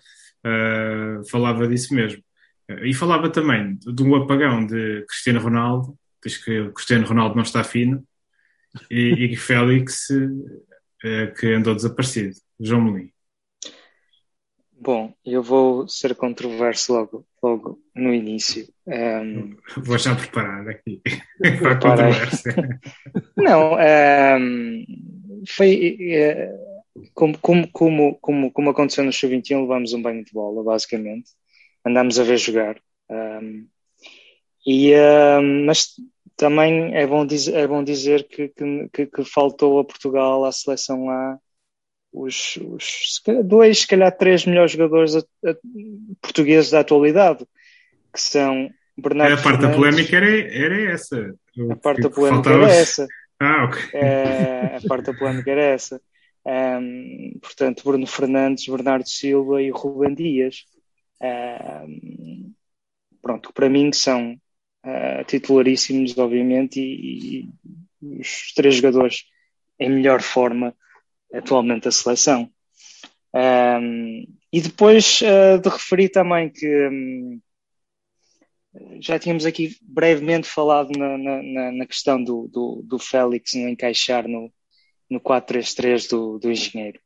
[0.45, 2.23] uh, falava disso mesmo.
[2.85, 7.63] E falava também de um apagão de Cristiano Ronaldo, diz que Cristiano Ronaldo não está
[7.65, 8.05] fino,
[8.91, 12.35] e, e Félix uh, que andou desaparecido.
[12.59, 13.13] João Melim.
[14.73, 18.67] Bom, eu vou ser controverso logo, logo no início.
[18.85, 21.01] Um, vou já preparar aqui
[21.61, 22.81] para a controvérsia.
[23.37, 24.85] Não, um,
[25.49, 30.65] foi uh, como, como, como, como, como aconteceu no Sub-21, levámos um banho de bola,
[30.65, 31.31] basicamente.
[31.87, 32.81] Andámos a ver jogar.
[33.09, 33.69] Um,
[34.67, 34.93] e,
[35.67, 35.89] mas
[36.37, 38.53] também é bom dizer, é bom dizer que,
[38.93, 41.39] que, que faltou a Portugal, à seleção lá,
[42.13, 45.55] os, os dois, se calhar três melhores jogadores a, a,
[46.21, 47.47] portugueses da atualidade,
[48.13, 51.35] que são Bernardo A parte da polémica era, era essa.
[51.71, 52.65] A parte da polémica faltava...
[52.65, 53.07] era essa.
[53.45, 53.81] Ah, ok.
[53.95, 56.01] É, a parte da polémica era essa.
[56.47, 60.65] Um, portanto, Bruno Fernandes, Bernardo Silva e Rubem Dias.
[61.21, 62.53] Um,
[63.21, 64.37] pronto, para mim são
[64.85, 67.41] uh, titularíssimos, obviamente, e,
[68.01, 69.25] e, os três jogadores
[69.79, 70.75] em melhor forma
[71.33, 72.51] atualmente a seleção.
[73.35, 77.41] Um, e depois uh, de referir também que um,
[79.01, 84.27] já tínhamos aqui brevemente falado na, na, na questão do, do, do, Félix não encaixar
[84.27, 84.53] no,
[85.09, 87.01] no 4-3-3 do, do engenheiro.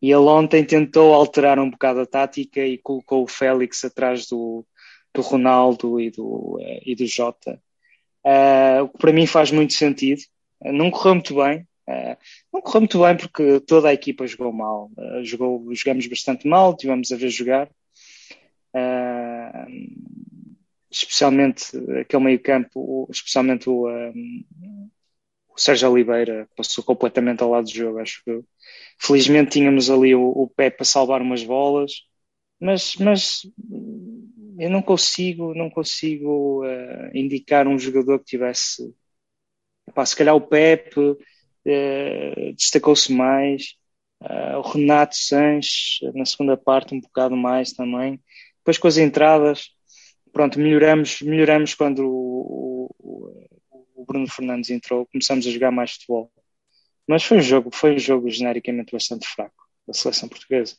[0.00, 4.64] E ele ontem tentou alterar um bocado a tática e colocou o Félix atrás do,
[5.14, 7.60] do Ronaldo e do, uh, e do Jota.
[8.24, 10.20] Uh, o que para mim faz muito sentido.
[10.60, 12.18] Uh, não correu muito bem, Uh,
[12.52, 14.90] não correu muito bem porque toda a equipa jogou mal.
[14.98, 17.70] Uh, jogou, jogamos bastante mal, tivemos a ver jogar.
[20.90, 21.64] Especialmente
[22.00, 24.44] aquele meio campo, especialmente o, um,
[25.48, 28.40] o Sérgio Oliveira passou completamente ao lado do jogo, acho que
[28.98, 32.04] felizmente tínhamos ali o, o pé para salvar umas bolas,
[32.60, 33.42] mas, mas
[34.58, 36.62] eu não consigo, não consigo
[37.14, 38.94] indicar um jogador que tivesse
[39.88, 41.16] Epá, se calhar o Pepe
[41.64, 43.76] eh, destacou-se mais.
[44.20, 48.20] Uh, o Renato Sanches, na segunda parte, um bocado mais também.
[48.58, 49.70] Depois com as entradas,
[50.32, 53.48] pronto, melhoramos, melhoramos quando o, o,
[53.94, 56.32] o, Bruno Fernandes entrou, começamos a jogar mais futebol.
[57.06, 60.76] Mas foi um jogo, foi um jogo genericamente bastante fraco da seleção portuguesa.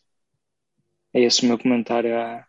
[1.14, 2.46] É esse o meu comentário à,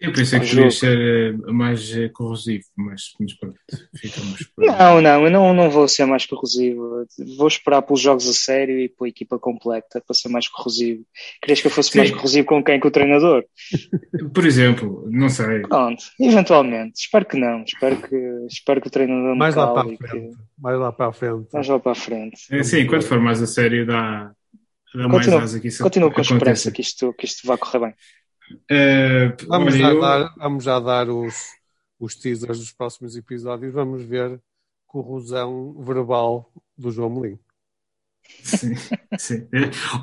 [0.00, 3.56] eu pensei que podia ser eh, mais eh, corrosivo, mas, mas pronto,
[3.94, 4.64] ficamos por...
[4.64, 7.04] Não, não, eu não, não vou ser mais corrosivo.
[7.36, 11.04] Vou esperar pelos jogos a sério e pela equipa completa para ser mais corrosivo.
[11.42, 11.98] Querias que eu fosse Sim.
[11.98, 12.80] mais corrosivo com quem?
[12.80, 13.44] Com o treinador?
[14.32, 15.60] Por exemplo, não sei.
[15.60, 16.94] Pronto, eventualmente.
[17.00, 17.62] Espero que não.
[17.62, 18.16] Espero que,
[18.48, 19.98] espero que o treinador mais lá para a frente.
[19.98, 20.30] Que...
[20.58, 21.48] Mais lá para a frente.
[21.52, 22.40] Mais lá para a frente.
[22.50, 24.32] É, sim, quando for mais a sério dá,
[24.94, 27.80] dá mais asa que isso Continuo com a esperança que isto, que isto vai correr
[27.80, 27.94] bem.
[28.50, 30.00] Uh, vamos, já eu...
[30.00, 31.34] dar, vamos já dar os,
[31.98, 33.72] os teasers dos próximos episódios.
[33.72, 34.40] Vamos ver
[34.86, 37.38] corrosão verbal do João Melim.
[38.42, 38.74] Sim,
[39.18, 39.48] sim.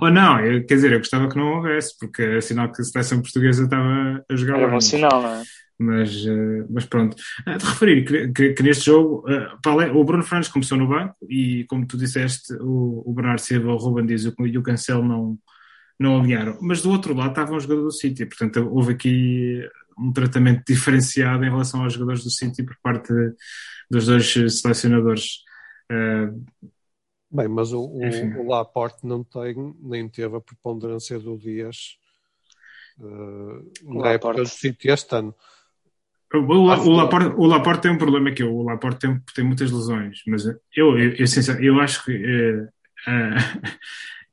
[0.01, 2.85] Ou não, eu, quer dizer, eu gostava que não houvesse, porque é sinal que a
[2.85, 4.59] seleção portuguesa estava a jogar.
[4.59, 5.43] Era bom sinal, não é?
[5.79, 7.15] Mas, uh, mas pronto.
[7.47, 11.15] Uh, de referir que, que, que neste jogo, uh, o Bruno Fernandes começou no banco
[11.29, 15.37] e, como tu disseste, o, o Bernardo Silva, o Ruben Dias e o Cancelo não,
[15.99, 16.57] não alinharam.
[16.61, 21.43] Mas do outro lado estava um jogador do City, portanto houve aqui um tratamento diferenciado
[21.43, 23.11] em relação aos jogadores do City por parte
[23.89, 24.31] dos dois
[24.61, 25.39] selecionadores.
[25.91, 26.45] Uh,
[27.29, 31.97] Bem, mas o, o, o, Laporte não tem, nem teve a preponderância do Dias
[32.99, 35.35] uh, na época do City este ano.
[36.33, 39.71] O, o, o, Laporte, o Laporte tem um problema que o Laporte tem, tem muitas
[39.71, 42.67] lesões, mas eu, eu, eu, eu, eu acho que uh,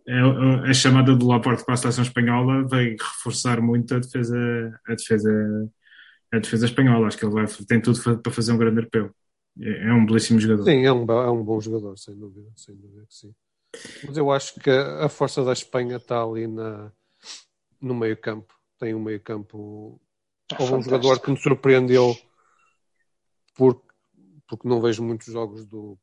[0.09, 4.95] a, a, chamada do Laporte para a seleção espanhola vai reforçar muito a defesa, a
[4.95, 5.71] defesa,
[6.33, 7.07] a defesa espanhola.
[7.07, 9.11] Acho que ele vai, tem tudo para fazer um grande europeu.
[9.61, 10.65] é, é um belíssimo jogador.
[10.65, 13.35] Sim, é um, é um bom jogador, sem dúvida, sem dúvida que sim.
[14.07, 16.93] Mas eu acho que a força da Espanha está ali na,
[17.81, 18.55] no meio campo.
[18.79, 20.01] Tem um meio campo.
[20.53, 22.17] É Houve um jogador que me surpreendeu
[23.55, 23.89] porque,
[24.47, 25.99] porque não vejo muitos jogos do,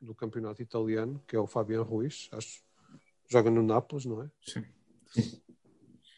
[0.00, 2.62] do campeonato italiano, que é o Fabian Ruiz, acho
[3.28, 4.30] joga no Nápoles, não é?
[4.42, 4.64] Sim.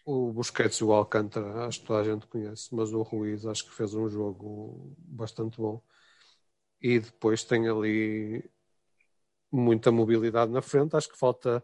[0.05, 3.64] O Busquets e o Alcântara, acho que toda a gente conhece, mas o Ruiz acho
[3.64, 5.83] que fez um jogo bastante bom.
[6.81, 8.49] E depois tem ali
[9.51, 10.95] muita mobilidade na frente.
[10.95, 11.62] Acho que falta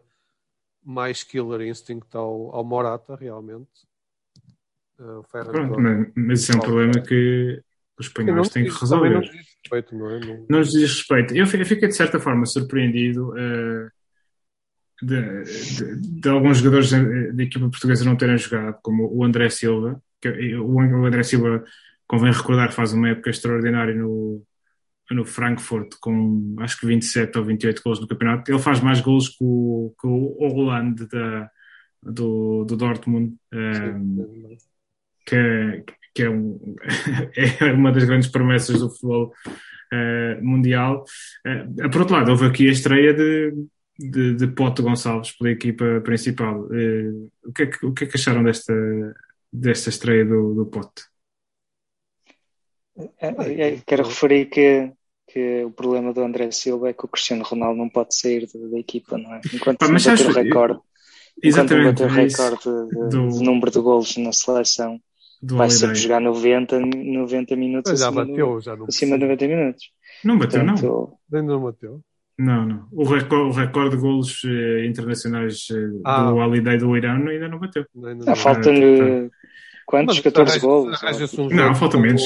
[0.83, 3.87] mais killer instinct ao, ao Morata, realmente.
[4.99, 7.63] Uh, Pronto, mas, mas isso é um problema que
[7.97, 9.09] os espanhóis têm que resolver.
[9.09, 10.19] Não nos diz respeito, não é?
[10.19, 11.33] Não, não nos diz respeito.
[11.35, 13.91] Eu, eu fiquei de certa forma surpreendido uh,
[15.01, 20.01] de, de, de, alguns jogadores da equipa portuguesa não terem jogado, como o André Silva,
[20.21, 21.63] que o, André Silva,
[22.07, 24.43] convém recordar, faz uma época extraordinária no,
[25.11, 28.51] no Frankfurt com acho que 27 ou 28 gols no campeonato.
[28.51, 31.49] Ele faz mais gols que o, que o Holland da,
[32.01, 34.57] do, do Dortmund, um, ehm,
[35.25, 36.75] que, que é, um,
[37.59, 39.33] é uma das grandes promessas do futebol
[39.93, 41.03] uh, mundial.
[41.45, 43.53] Uh, por outro lado, houve aqui a estreia de,
[43.97, 46.61] de, de Pote Gonçalves pela equipa principal.
[46.65, 48.73] Uh, o, que é que, o que é que acharam desta,
[49.51, 51.03] desta estreia do, do Pote?
[53.19, 54.91] É, é, quero referir que,
[55.27, 58.67] que o problema do André Silva é que o Cristiano Ronaldo não pode sair da,
[58.67, 59.41] da equipa, não é?
[59.53, 60.79] Enquanto Pá, mas bater o recorde,
[61.41, 64.99] exatamente, bater o recorde de, do, de, número de golos na seleção,
[65.41, 69.91] vai sempre jogar 90, 90 minutos já acima, bateu, já não acima de 90 minutos.
[70.23, 71.39] Não bateu, Portanto, não.
[71.39, 72.01] Ainda não bateu.
[72.37, 72.87] Não, não.
[72.91, 76.23] O recorde, o recorde de golos eh, internacionais eh, ah.
[76.23, 77.85] do Holiday do Irã ainda não bateu.
[77.93, 79.29] Não, ah, falta-lhe
[79.85, 80.19] quantos?
[80.19, 80.99] 14 golos?
[81.37, 82.23] Um não, falta menos.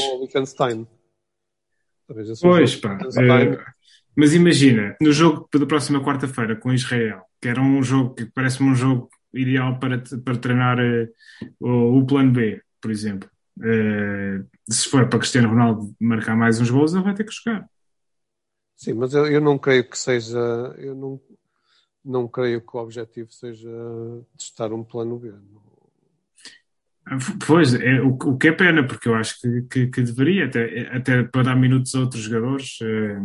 [2.42, 2.98] Pois, pá.
[3.18, 3.58] É,
[4.16, 8.70] mas imagina, no jogo da próxima quarta-feira com Israel, que era um jogo que parece-me
[8.70, 11.08] um jogo ideal para, para treinar uh,
[11.60, 13.30] o, o plano B, por exemplo.
[13.60, 17.68] Uh, se for para Cristiano Ronaldo marcar mais uns gols, ele vai ter que jogar.
[18.78, 20.38] Sim, mas eu, eu não creio que seja.
[20.78, 21.20] Eu não,
[22.06, 23.70] não creio que o objetivo seja
[24.38, 25.34] testar um plano B.
[27.46, 30.96] Pois, é, o, o que é pena, porque eu acho que, que, que deveria, até,
[30.96, 32.78] até para dar minutos a outros jogadores.
[32.82, 33.20] É...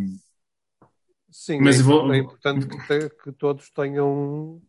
[1.30, 2.12] Sim, mas é, vou...
[2.12, 4.62] é importante que, te, que todos tenham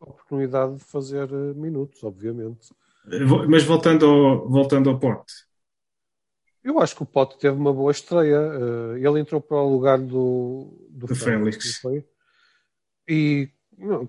[0.00, 2.68] oportunidade de fazer eh, minutos, obviamente.
[3.48, 5.32] Mas voltando ao, voltando ao Pote.
[6.66, 8.38] Eu acho que o Pote teve uma boa estreia.
[8.38, 11.76] Eh, ele entrou para o lugar do, do, do Félix.
[11.76, 12.08] Félix.
[13.08, 13.48] E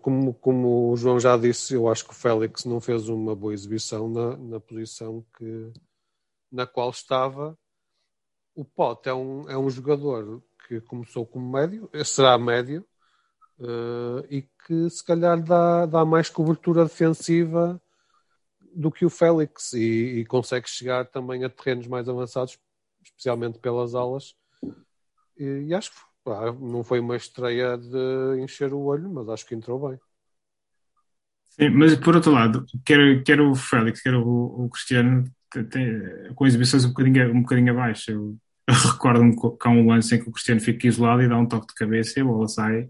[0.01, 3.53] como, como o João já disse, eu acho que o Félix não fez uma boa
[3.53, 5.71] exibição na, na posição que,
[6.51, 7.55] na qual estava.
[8.55, 12.83] O Pote é um, é um jogador que começou como médio, será médio,
[13.59, 17.79] uh, e que se calhar dá, dá mais cobertura defensiva
[18.77, 22.59] do que o Félix e, e, consegue chegar também a terrenos mais avançados,
[23.03, 24.35] especialmente pelas alas.
[25.35, 29.47] E, e acho que pá, não foi uma estreia de encher o olho, mas acho
[29.47, 29.99] que entrou bem.
[31.49, 35.23] Sim, mas por outro lado, quer, quer o Félix, quer o, o Cristiano,
[36.35, 38.11] com exibições um bocadinho, um bocadinho abaixo.
[38.11, 38.37] Eu,
[38.67, 41.69] eu recordo-me com um lance em que o Cristiano fica isolado e dá um toque
[41.69, 42.89] de cabeça e a bola sai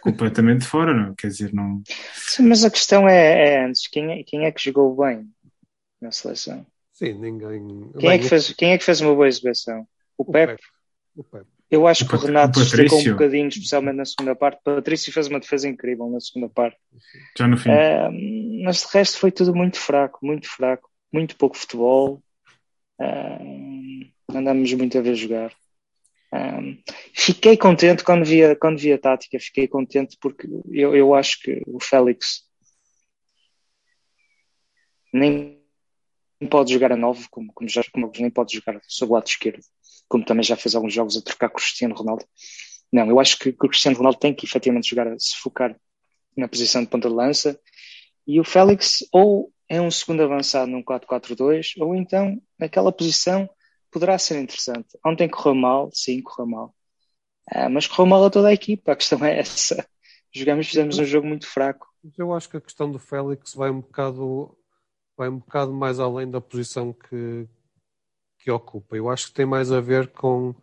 [0.00, 1.14] completamente fora, não?
[1.14, 1.82] Quer dizer, não.
[2.14, 5.28] Sim, mas a questão é, é antes, quem é, quem é que jogou bem
[6.00, 6.66] na seleção?
[6.92, 7.90] Sim, ninguém.
[7.98, 9.86] Quem, é que fez, quem é que fez uma boa exibição?
[10.18, 10.60] O, o Pep?
[11.16, 11.46] O Pep.
[11.70, 14.58] Eu acho o que o Renato ficou um bocadinho, especialmente na segunda parte.
[14.58, 16.76] O Patrício fez uma defesa incrível na segunda parte.
[17.38, 17.70] Já no fim.
[17.70, 20.90] Uh, mas de resto foi tudo muito fraco, muito fraco.
[21.12, 22.20] Muito pouco futebol.
[23.00, 25.52] Uh, andamos muito a ver jogar.
[26.32, 26.80] Um,
[27.12, 31.60] fiquei contente quando vi, quando vi a tática, fiquei contente porque eu, eu acho que
[31.66, 32.48] o Félix
[35.12, 35.60] nem
[36.48, 39.60] pode jogar a 9, como, como, já, como nem pode jogar sobre o lado esquerdo,
[40.08, 42.24] como também já fez alguns jogos a trocar com o Cristiano Ronaldo.
[42.92, 45.76] Não, eu acho que, que o Cristiano Ronaldo tem que efetivamente jogar, se focar
[46.36, 47.60] na posição de ponta de lança,
[48.26, 53.48] e o Félix ou é um segundo avançado num 4-4-2, ou então naquela posição
[53.90, 54.98] poderá ser interessante.
[55.04, 56.74] Ontem correu mal, sim, correu mal.
[57.50, 59.86] Ah, mas correu mal a toda a equipa, a questão é essa.
[60.32, 61.88] Jogamos, fizemos um jogo muito fraco.
[62.16, 64.56] Eu acho que a questão do Félix vai um bocado,
[65.16, 67.48] vai um bocado mais além da posição que,
[68.38, 68.96] que ocupa.
[68.96, 70.54] Eu acho que tem mais a ver com,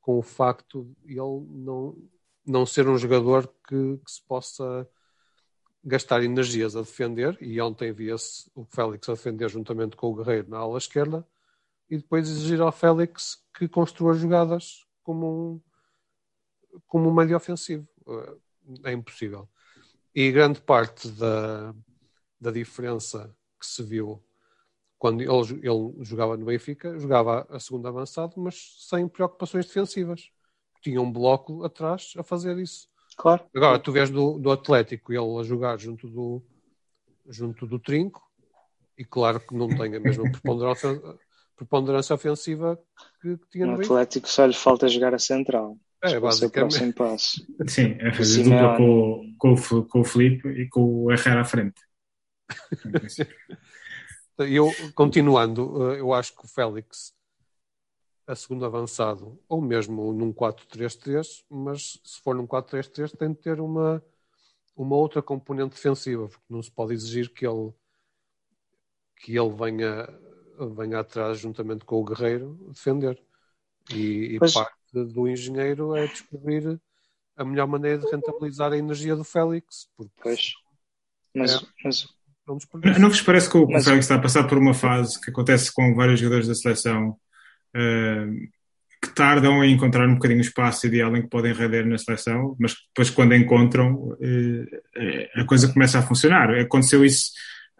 [0.00, 1.96] com o facto de ele não,
[2.46, 4.88] não ser um jogador que, que se possa
[5.84, 10.48] gastar energias a defender, e ontem via-se o Félix a defender juntamente com o Guerreiro
[10.48, 11.26] na ala esquerda,
[11.92, 17.86] e depois exigir ao Félix que construa jogadas como um, como um médio ofensivo.
[18.82, 19.46] É impossível.
[20.14, 21.74] E grande parte da,
[22.40, 24.24] da diferença que se viu
[24.98, 25.30] quando ele,
[25.62, 30.30] ele jogava no Benfica, jogava a segunda avançado, mas sem preocupações defensivas.
[30.80, 32.88] Tinha um bloco atrás a fazer isso.
[33.18, 33.44] Claro.
[33.54, 36.42] Agora, tu vês do, do Atlético ele a jogar junto do,
[37.28, 38.22] junto do Trinco,
[38.96, 40.88] e claro que não tem a mesma preponderância,
[41.62, 42.78] preponderância ofensiva
[43.20, 44.28] que, que tinha no, no Atlético.
[44.28, 45.76] Só lhe falta jogar a central.
[46.02, 46.92] É, basicamente.
[46.92, 47.46] Passo.
[47.68, 51.80] Sim, é fazer dupla com, com, com o Felipe e com o Herrera à frente.
[54.38, 57.14] eu, continuando, eh, eu acho que o Félix
[58.26, 63.60] a segundo avançado, ou mesmo num 4-3-3, mas se for num 4-3-3 tem de ter
[63.60, 64.02] uma,
[64.76, 67.72] uma outra componente defensiva, porque não se pode exigir que ele
[69.22, 70.08] que ele venha,
[70.70, 73.18] venha atrás juntamente com o Guerreiro defender.
[73.90, 76.80] E, e parte do engenheiro é descobrir
[77.36, 79.88] a melhor maneira de rentabilizar a energia do Félix.
[79.96, 80.52] Porque pois.
[81.34, 82.06] Mas, é, mas...
[82.46, 82.58] Não,
[82.98, 83.84] não vos parece que o, mas...
[83.84, 87.16] Félix está a passar por uma fase que acontece com vários jogadores da seleção
[89.02, 92.54] que tardam a encontrar um bocadinho o espaço ideal em que podem render na seleção,
[92.58, 94.20] mas depois quando encontram uh,
[95.34, 96.50] a coisa começa a funcionar.
[96.50, 97.32] Aconteceu isso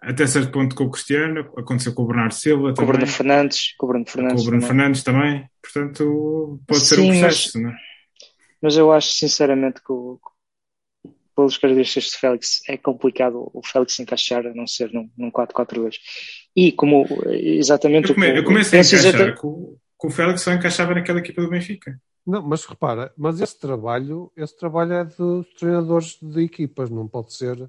[0.03, 3.74] até certo ponto com o Cristiano, aconteceu com o Bernardo Silva com o Bruno Fernandes,
[3.78, 4.76] com o Bruno Fernandes, com o Bruno também.
[4.76, 5.50] Fernandes também.
[5.62, 7.76] Portanto, pode Sim, ser um processo, mas, não é?
[8.61, 10.20] Mas eu acho sinceramente que o,
[11.36, 15.96] pelas características de Félix, é complicado o Félix encaixar a não ser num, num 4-4-2.
[16.55, 20.42] E como exatamente eu, come, o que eu comecei a encaixar com, com o Félix
[20.42, 21.98] só encaixava naquela equipa do Benfica.
[22.26, 27.34] Não, mas repara, mas esse trabalho, esse trabalho é dos treinadores de equipas, não pode
[27.34, 27.68] ser,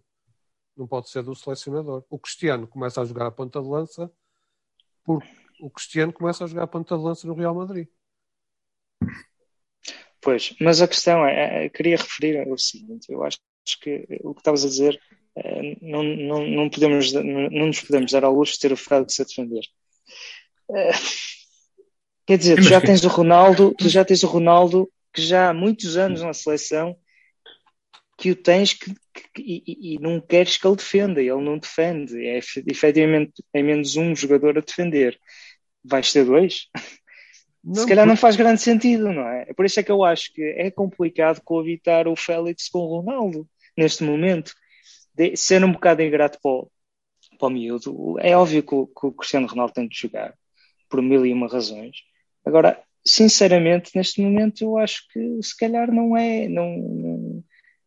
[0.75, 2.03] não pode ser do selecionador.
[2.09, 4.11] O Cristiano começa a jogar a ponta de lança
[5.03, 5.27] porque
[5.59, 7.87] o Cristiano começa a jogar a ponta de lança no Real Madrid.
[10.21, 13.39] Pois, mas a questão é, é queria referir o seguinte, eu acho
[13.81, 14.99] que o que estavas a dizer
[15.35, 19.19] eh, não, não, não, podemos, não, nos podemos dar ao luxo de ter o Félix
[19.19, 19.63] a defender.
[20.71, 20.91] Eh,
[22.25, 25.53] quer dizer, tu já tens o Ronaldo, tu já tens o Ronaldo que já há
[25.53, 26.97] muitos anos na seleção
[28.17, 28.93] que o tens que,
[29.33, 32.37] que e, e, não queres que ele defenda, ele não defende, é
[32.67, 35.19] efetivamente é menos um jogador a defender.
[35.83, 36.67] Vais ter dois?
[37.63, 39.45] Não, Se calhar não faz grande sentido, não é?
[39.53, 43.47] Por isso é que eu acho que é complicado coabitar o Félix com o Ronaldo
[43.77, 44.53] neste momento
[45.15, 46.71] de ser um bocado ingrato para o,
[47.39, 48.19] para o miúdo.
[48.19, 50.33] É óbvio que o, que o Cristiano Ronaldo tem de jogar,
[50.89, 51.97] por mil e uma razões.
[52.45, 56.67] Agora, sinceramente, neste momento, eu acho que se calhar não é, não,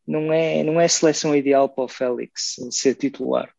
[0.06, 3.52] não é, não é a seleção ideal para o Félix ser titular.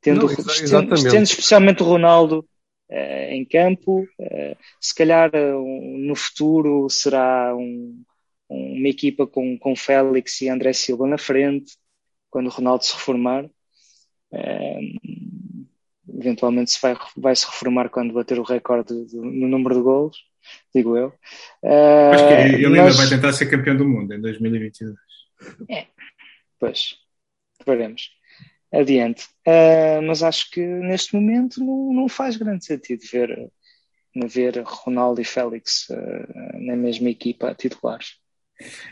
[0.00, 2.46] Tendo, não, tendo, tendo especialmente o Ronaldo
[2.90, 8.02] uh, em campo, uh, se calhar uh, no futuro será um,
[8.48, 11.76] uma equipa com, com Félix e André Silva na frente,
[12.30, 13.46] quando o Ronaldo se reformar.
[14.32, 15.66] Uh,
[16.18, 20.16] eventualmente se vai, vai se reformar quando bater o recorde no número de gols,
[20.74, 21.08] digo eu.
[21.62, 22.78] Uh, Acho que ele mas...
[22.78, 24.96] ainda vai tentar ser campeão do mundo em 2022.
[25.70, 25.86] É,
[26.58, 26.96] pois,
[27.66, 28.10] veremos.
[28.72, 29.26] Adiante.
[29.46, 33.50] Uh, mas acho que neste momento não, não faz grande sentido ver,
[34.26, 38.16] ver Ronaldo e Félix uh, na mesma equipa titulares.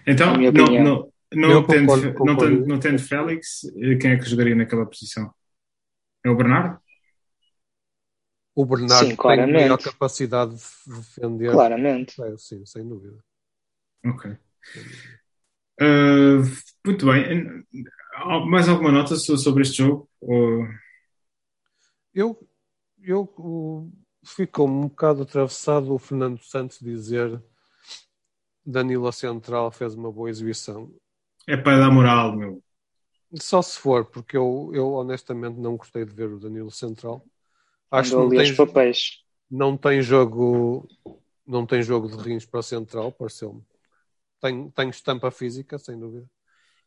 [0.07, 3.63] Então, não, não, não, tendo, concordo, não, tendo, não tendo Félix,
[4.01, 5.33] quem é que jogaria naquela posição?
[6.25, 6.79] É o Bernardo?
[8.55, 11.51] O Bernardo sim, tem maior capacidade de defender.
[11.51, 12.23] Claramente.
[12.23, 13.19] É, sim, sem dúvida.
[14.07, 14.31] Ok.
[15.81, 16.43] Uh,
[16.87, 17.65] muito bem.
[18.47, 20.09] Mais alguma nota sobre este jogo?
[20.21, 20.65] Ou...
[22.15, 22.49] Eu,
[23.03, 23.91] eu
[24.25, 27.43] ficou um bocado atravessado o Fernando Santos dizer
[28.65, 30.95] Danilo Central fez uma boa exibição.
[31.47, 32.63] É para dar moral, meu.
[33.35, 37.25] Só se for, porque eu, eu honestamente não gostei de ver o Danilo Central.
[37.91, 38.99] Acho que não tem, papéis.
[39.51, 40.89] não tem jogo
[41.47, 43.63] não tem jogo de rins para o Central, pareceu-me.
[44.41, 46.27] Tem, tem estampa física, sem dúvida.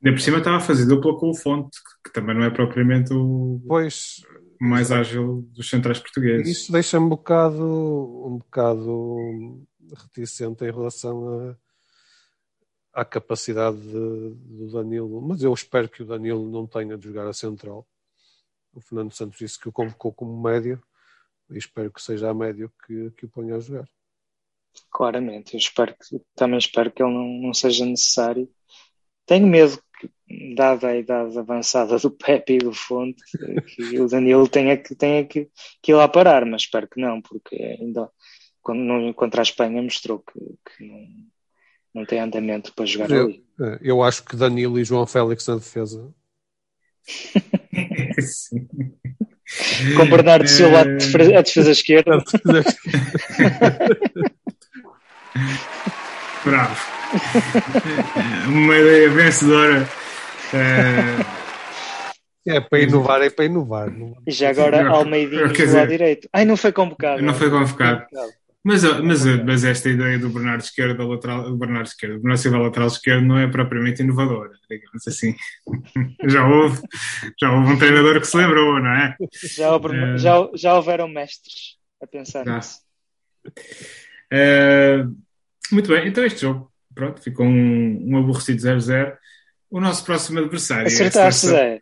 [0.04, 3.14] Ainda por cima estava a fazer dupla com o Fonte, que também não é propriamente
[3.14, 4.22] o pois,
[4.60, 6.48] mais ágil dos centrais portugueses.
[6.48, 11.56] Isso deixa-me um bocado, um bocado reticente em relação a
[12.98, 17.28] à capacidade de, do Danilo, mas eu espero que o Danilo não tenha de jogar
[17.28, 17.88] a central.
[18.78, 20.80] O Fernando Santos disse que o convocou como médio
[21.50, 23.90] e espero que seja a médio que, que o ponha a jogar.
[24.92, 28.48] Claramente, eu espero que, também espero que ele não, não seja necessário.
[29.26, 30.12] Tenho medo que,
[30.56, 33.20] dada a idade avançada do Pepe e do Fonte,
[33.66, 35.50] que o Danilo tenha que, tenha que,
[35.82, 38.12] que ir lá parar, mas espero que não, porque ainda
[38.62, 41.08] quando, contra a Espanha mostrou que, que não,
[41.96, 43.44] não tem andamento para jogar eu, ali.
[43.60, 46.14] É, eu acho que Danilo e João Félix na defesa.
[49.96, 52.24] Com Bernardo Silva a defesa esquerda.
[56.44, 56.98] Bravo.
[58.48, 59.88] Uma ideia vencedora.
[60.54, 61.18] É,
[62.56, 63.90] é para inovar, é para inovar.
[64.26, 66.30] E já agora Almeidinho do lado direito.
[66.32, 67.22] Ai, não foi convocado.
[67.22, 68.06] Não foi convocado.
[68.64, 72.58] Mas, mas, mas esta ideia do Bernardo esquerdo, lateral, do Bernardo esquerdo, do Bernardo Silva
[72.58, 75.36] lateral esquerdo não é propriamente inovadora, digamos assim.
[76.28, 76.82] já, houve,
[77.40, 79.16] já houve um treinador que se lembrou, não é?
[79.56, 80.18] Já, houve, é...
[80.18, 82.58] já, já houveram mestres a pensar já.
[82.58, 82.80] nisso.
[84.32, 85.06] É...
[85.72, 89.16] muito bem, então este jogo, pronto, ficou um, um aborrecido 0-0.
[89.70, 90.88] O nosso próximo adversário.
[90.88, 91.80] Acertaste, Zé.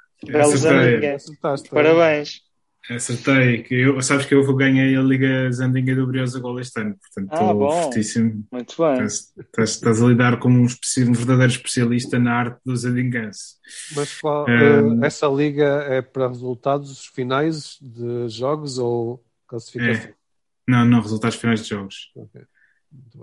[1.71, 2.44] Parabéns.
[2.89, 6.95] Acertei, que eu, sabes que eu ganhei a Liga Zandinga do Briosa Gol este ano,
[6.95, 8.45] portanto ah, estou fortíssimo.
[8.51, 8.93] Muito bem.
[8.93, 13.55] Estás, estás, estás, a lidar como um, um, verdadeiro especialista na arte do Zandinganse.
[13.95, 20.11] Mas qual, um, eh, essa liga é para resultados finais de jogos ou classificação?
[20.11, 20.13] É.
[20.67, 22.11] Não, não, resultados finais de jogos.
[22.15, 22.43] Okay.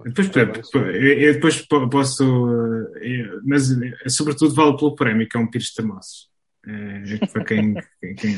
[0.05, 0.31] Depois,
[0.75, 6.33] eu, depois posso, eh, mas eh, sobretudo vale pelo prémio, que é um Pires Tamoços.
[6.67, 8.37] É, para quem, quem, quem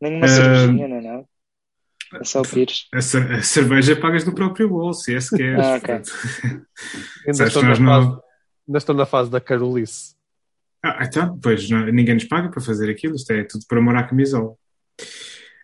[0.00, 1.24] Nenhuma uh, cervejinha, não é nada?
[2.14, 2.88] É só o Pires.
[2.92, 5.64] A, a, cerveja pagas do próprio bolso, se é se queres.
[5.64, 5.94] Ah, okay.
[7.26, 7.76] ainda, estou na não...
[7.76, 8.22] fase,
[8.66, 10.16] ainda estou na fase da Carolice.
[10.82, 13.96] Ah, então, pois não, ninguém nos paga para fazer aquilo, isto é tudo por amor
[13.96, 14.54] à camisola.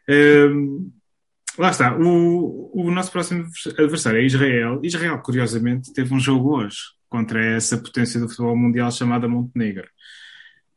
[0.08, 0.90] Um,
[1.56, 3.46] lá está, o, o nosso próximo
[3.78, 4.80] adversário é Israel.
[4.82, 6.78] Israel, curiosamente, teve um jogo hoje
[7.08, 9.88] contra essa potência do futebol mundial chamada Montenegro.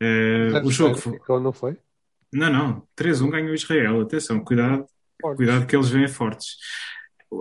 [0.01, 1.19] Uh, o jogo foi.
[1.41, 1.77] Não foi?
[2.31, 2.87] Não, não.
[2.97, 4.01] 3-1 ganhou Israel.
[4.01, 4.85] Atenção, cuidado.
[5.21, 5.37] Fortes.
[5.37, 6.55] Cuidado que eles vêm fortes.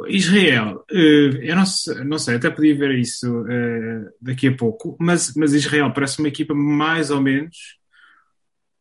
[0.09, 4.97] Israel, uh, eu não sei, não sei, até podia ver isso uh, daqui a pouco,
[4.99, 7.57] mas, mas Israel parece uma equipa mais ou menos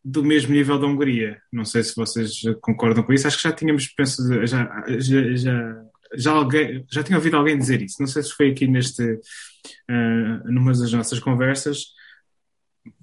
[0.04, 1.40] do mesmo nível da Hungria.
[1.52, 3.28] Não sei se vocês concordam com isso.
[3.28, 5.84] Acho que já tínhamos pensado, já, já, já,
[6.16, 7.98] já, alguém, já tinha ouvido alguém dizer isso.
[8.00, 11.86] Não sei se foi aqui neste, uh, numa das nossas conversas,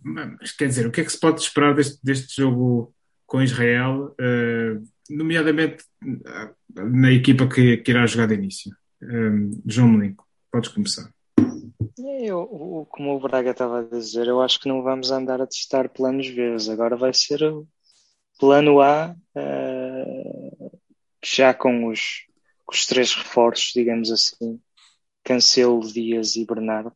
[0.02, 2.94] mas quer dizer, o que é que se pode esperar deste, deste jogo
[3.26, 8.70] com Israel, uh, nomeadamente uh, na equipa que, que, irá jogar de início?
[9.02, 11.10] Eh, João Melinco, podes começar.
[11.98, 15.88] Eu, como o Braga estava a dizer, eu acho que não vamos andar a testar
[15.88, 16.56] planos B.
[16.70, 17.66] Agora vai ser o
[18.38, 20.80] plano A, uh,
[21.24, 22.26] já com os,
[22.64, 24.60] com os três reforços, digamos assim,
[25.24, 26.92] Cancelo, Dias e Bernardo.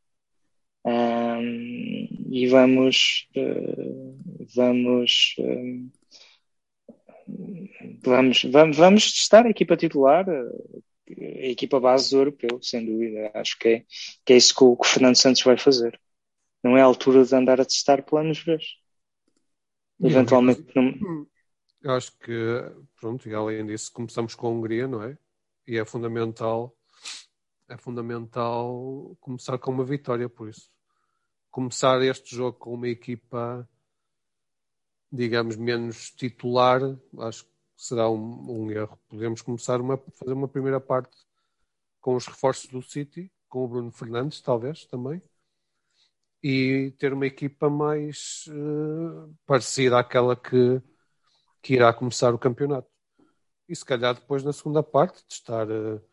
[0.86, 4.16] Um, e vamos uh,
[4.54, 5.90] vamos, um,
[8.04, 13.32] vamos vamos vamos testar a equipa titular a equipa base do europeu sem dúvida.
[13.34, 13.84] Acho que é,
[14.24, 16.00] que é isso que o, que o Fernando Santos vai fazer.
[16.62, 18.56] Não é a altura de andar a testar planos B.
[20.00, 21.26] Eventualmente não...
[21.82, 22.32] eu acho que
[23.00, 25.18] pronto e além disso começamos com a Hungria não é?
[25.66, 26.76] E é fundamental
[27.68, 30.75] é fundamental começar com uma vitória por isso
[31.56, 33.66] começar este jogo com uma equipa,
[35.10, 36.82] digamos, menos titular,
[37.20, 39.00] acho que será um, um erro.
[39.08, 41.16] Podemos começar a fazer uma primeira parte
[41.98, 45.22] com os reforços do City, com o Bruno Fernandes, talvez também,
[46.42, 50.82] e ter uma equipa mais uh, parecida àquela que,
[51.62, 52.90] que irá começar o campeonato.
[53.66, 56.04] E se calhar depois na segunda parte testar uh,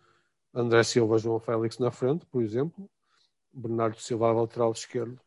[0.54, 2.90] André Silva, João Félix na frente, por exemplo,
[3.52, 5.20] Bernardo Silva lateral esquerdo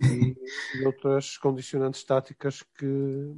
[0.00, 0.36] e,
[0.78, 3.34] e outras condicionantes táticas que,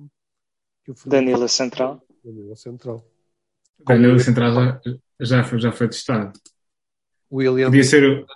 [0.84, 2.02] que o Danilo Central.
[2.24, 3.04] Danilo Central.
[3.86, 4.80] Danilo Central já,
[5.20, 6.38] já, foi, já foi testado.
[7.32, 8.26] William Podia ser o,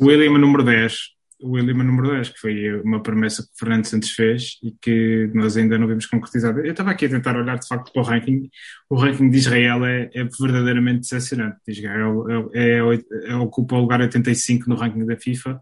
[0.00, 1.18] William número 10.
[1.40, 5.30] O William número 10, que foi uma promessa que o Fernando Santos fez e que
[5.34, 6.60] nós ainda não vimos concretizada.
[6.60, 8.50] Eu estava aqui a tentar olhar de facto para o ranking.
[8.88, 11.58] O ranking de Israel é, é verdadeiramente decepcionante.
[11.68, 15.60] Israel é, é, é, ocupa o lugar 85 no ranking da FIFA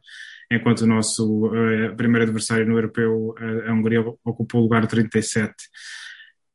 [0.51, 5.55] enquanto o nosso uh, primeiro adversário no europeu, uh, a Hungria, ocupou o lugar 37.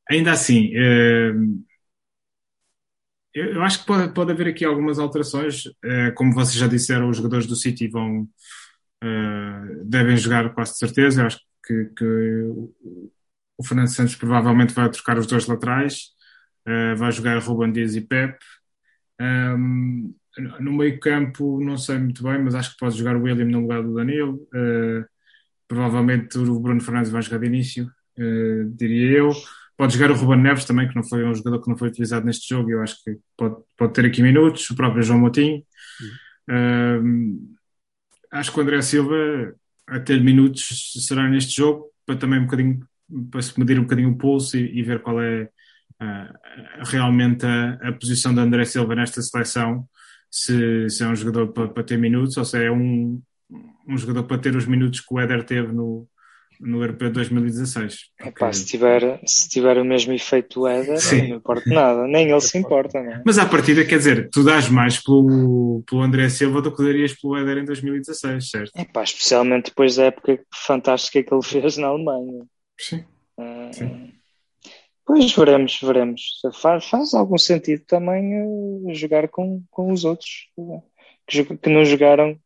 [0.09, 1.63] Ainda assim, uh,
[3.33, 5.63] eu, acho que pode, pode haver aqui algumas alterações.
[6.15, 8.27] como vocês já disseram, os jogadores do City vão,
[9.85, 11.21] devem jogar quase de certeza.
[11.21, 12.03] Eu acho que, que
[13.57, 16.09] o Fernando Santos provavelmente vai trocar os dois laterais,
[16.97, 18.37] vai jogar Ruben Dias e Pep.
[19.21, 23.45] Um, no meio campo não sei muito bem, mas acho que pode jogar o William
[23.45, 24.36] no lugar do Danilo.
[24.53, 25.05] Uh,
[25.67, 27.86] provavelmente o Bruno Fernandes vai jogar de início,
[28.17, 29.32] uh, diria eu.
[29.77, 32.25] Pode jogar o Ruben Neves também, que não foi um jogador que não foi utilizado
[32.25, 35.63] neste jogo, eu acho que pode, pode ter aqui minutos, o próprio João Moutinho.
[36.49, 37.55] Uh,
[38.32, 39.15] acho que o André Silva,
[39.88, 42.88] a ter minutos, será neste jogo, para também um bocadinho,
[43.32, 47.73] para se medir um bocadinho o pulso e, e ver qual é uh, realmente a,
[47.82, 49.88] a, posição de André Silva nesta seleção,
[50.32, 53.21] se, se é um jogador para, para, ter minutos ou se é um,
[53.88, 56.07] um jogador para ter os minutos que o Éder teve no,
[56.61, 58.11] no Europeu 2016.
[58.15, 58.29] Porque...
[58.29, 62.39] Epá, se, tiver, se tiver o mesmo efeito do Éder, não importa nada, nem ele
[62.39, 63.03] se importa.
[63.03, 63.21] Não é?
[63.25, 67.13] Mas à partida, quer dizer, tu dás mais pelo, pelo André Silva do que darias
[67.13, 68.71] pelo Éder em 2016, certo?
[68.77, 72.45] Epá, especialmente depois da época fantástica que ele fez na Alemanha.
[72.79, 73.03] Sim.
[73.38, 74.11] Uh, Sim.
[75.12, 76.22] Pois veremos, veremos.
[76.53, 80.47] Faz, faz algum sentido também uh, jogar com, com os outros
[81.28, 82.39] que, que não jogaram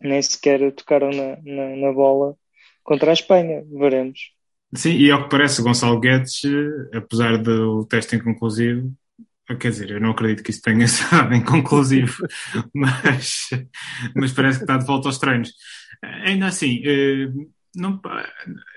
[0.00, 2.34] nem sequer tocaram na, na, na bola
[2.82, 3.62] contra a Espanha.
[3.70, 4.32] Veremos.
[4.74, 8.90] Sim, e ao que parece, Gonçalo Guedes, eh, apesar do teste inconclusivo,
[9.50, 12.26] eh, quer dizer, eu não acredito que isso tenha sido inconclusivo,
[12.72, 13.50] mas,
[14.16, 15.52] mas parece que está de volta aos treinos.
[16.24, 17.28] Ainda assim, eh,
[17.78, 18.00] não,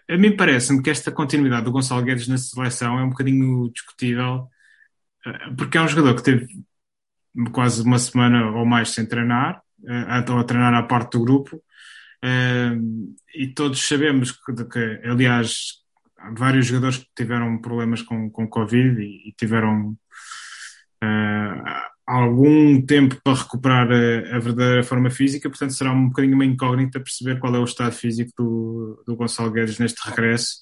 [0.09, 4.47] a mim parece-me que esta continuidade do Gonçalo Guedes na seleção é um bocadinho discutível,
[5.57, 6.47] porque é um jogador que teve
[7.51, 11.61] quase uma semana ou mais sem treinar, a, a treinar à parte do grupo,
[12.23, 15.81] Uh, e todos sabemos que, que, aliás,
[16.37, 19.97] vários jogadores que tiveram problemas com, com Covid e, e tiveram
[22.13, 26.99] algum tempo para recuperar a, a, verdadeira forma física, portanto será um bocadinho uma incógnita
[26.99, 30.61] perceber qual é o estado físico do, do Gonçalo Guedes neste regresso.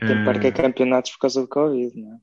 [0.00, 2.16] Tem uh, que campeonatos por causa do Covid, não é?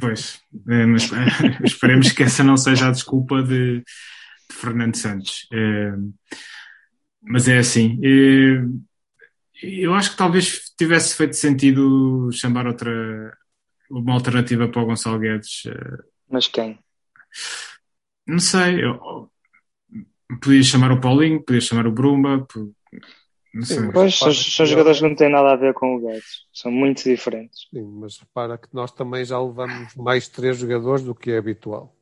[0.00, 1.10] Pois, é, mas
[1.64, 5.48] esperemos que essa não seja a desculpa de, de Fernando Santos.
[5.52, 6.12] Uh,
[7.22, 7.98] mas é assim.
[9.62, 13.36] Eu acho que talvez tivesse feito sentido chamar outra
[13.90, 15.64] uma alternativa para o Gonçalo Guedes.
[15.66, 15.98] Eh,
[16.30, 16.78] mas quem?
[18.26, 18.84] Não sei.
[18.84, 19.30] Eu,
[20.40, 22.46] podia chamar o Paulinho, podia chamar o Bruma.
[23.54, 23.78] Não sei.
[23.78, 26.46] Sim, pois, são, são jogadores que não têm nada a ver com o Guedes.
[26.52, 27.68] São muito diferentes.
[27.70, 31.94] Sim, mas repara que nós também já levamos mais três jogadores do que é habitual.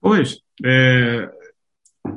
[0.00, 0.40] Pois.
[0.64, 1.30] É,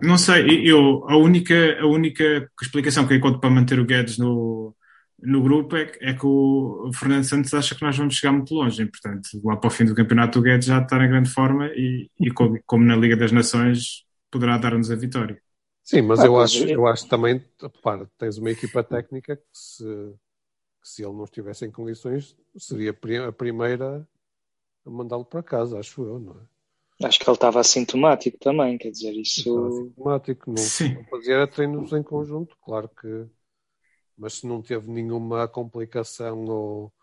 [0.01, 4.17] não sei, eu, a única, a única explicação que eu encontro para manter o Guedes
[4.17, 4.75] no,
[5.21, 8.81] no grupo é, é que o Fernando Santos acha que nós vamos chegar muito longe,
[8.81, 11.67] e, portanto, lá para o fim do campeonato o Guedes já está em grande forma
[11.67, 15.41] e, e como, como, na Liga das Nações poderá dar-nos a vitória.
[15.83, 19.83] Sim, mas ah, eu, acho, eu acho também, repara, tens uma equipa técnica que se,
[19.83, 22.95] que se ele não estivesse em condições seria
[23.27, 24.07] a primeira
[24.85, 27.05] a mandá-lo para casa, acho eu, não é?
[27.05, 29.39] Acho que ele estava assintomático também, quer dizer, isso.
[29.39, 33.25] Estava assintomático, não, não fazia treinos em conjunto, claro que.
[34.17, 36.93] Mas se não teve nenhuma complicação ou,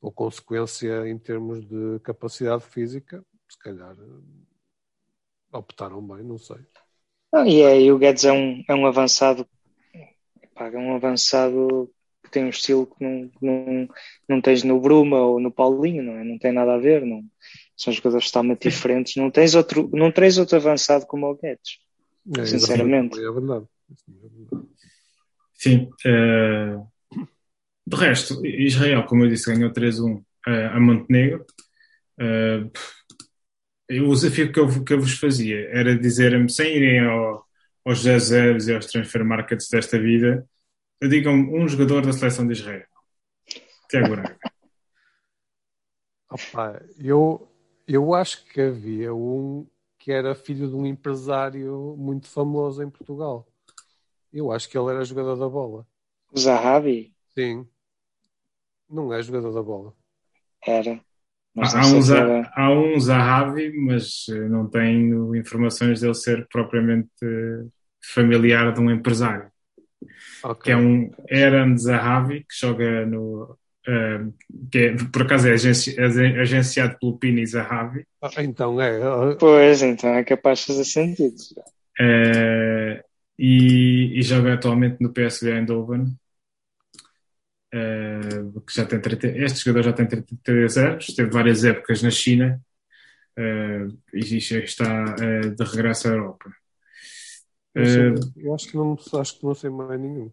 [0.00, 3.96] ou consequência em termos de capacidade física, se calhar
[5.52, 6.58] optaram bem, não sei.
[7.32, 9.46] Ah, e, é, e o Guedes é um, é um avançado,
[10.56, 11.90] é um avançado
[12.24, 13.88] que tem um estilo que não, não,
[14.28, 16.24] não tens no Bruma ou no Paulinho, não é?
[16.24, 17.24] Não tem nada a ver, não
[17.80, 19.16] são jogadores totalmente diferentes.
[19.16, 21.78] Não tens outro, não tens outro avançado como o Guedes,
[22.38, 23.18] é, sinceramente.
[23.18, 23.66] É verdade.
[25.60, 25.90] Sim.
[26.06, 26.88] Uh,
[27.86, 30.24] de resto, Israel, como eu disse, ganhou 3-1 uh,
[30.72, 31.44] a Montenegro.
[32.18, 32.70] Uh,
[34.08, 37.44] o desafio que eu, que eu vos fazia era dizer-me, sem irem ao,
[37.84, 40.48] aos 10 e aos transfer markets desta vida,
[41.02, 42.86] digam um jogador da seleção de Israel.
[43.90, 44.14] Tiago.
[46.30, 47.52] Opa, eu,
[47.86, 49.66] eu acho que havia um
[49.98, 53.49] que era filho de um empresário muito famoso em Portugal.
[54.32, 55.86] Eu acho que ele era jogador da bola.
[56.36, 57.12] Zahavi?
[57.34, 57.66] Sim.
[58.88, 59.92] Não é jogador da bola.
[60.66, 61.00] Era.
[61.56, 62.52] Há um, era...
[62.54, 67.66] há um Zahavi, mas eh, não tenho informações dele ser propriamente eh,
[68.14, 69.50] familiar de um empresário.
[70.44, 70.62] Okay.
[70.62, 73.58] Que é um Aaron Zahavi, que joga no
[73.88, 74.32] Uh,
[74.70, 76.04] que é, por acaso é, agenci, é
[76.40, 78.04] agenciado pelo Pini Zahavi.
[78.20, 79.34] Ah, então é.
[79.36, 81.34] Pois, então é capaz de fazer sentido.
[81.98, 83.02] Uh,
[83.42, 86.14] e, e, joga atualmente no PSV Eindhoven.
[87.72, 92.10] Uh, que já tem 30, este jogador já tem 33 anos, teve várias épocas na
[92.10, 92.60] China
[94.12, 96.52] e está de regresso à Europa.
[98.36, 100.32] eu acho que, não, acho que não sei mais nenhum.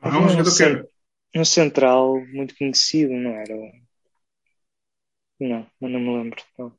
[0.00, 3.54] Há um jogador que é um central muito conhecido, não era?
[5.40, 6.42] Não, mas não me lembro.
[6.58, 6.76] Não.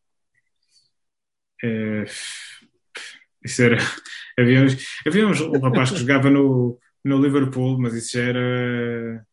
[3.43, 3.77] Isso era.
[4.39, 9.25] Havia, uns, havia uns, um rapaz que jogava no, no Liverpool, mas isso já era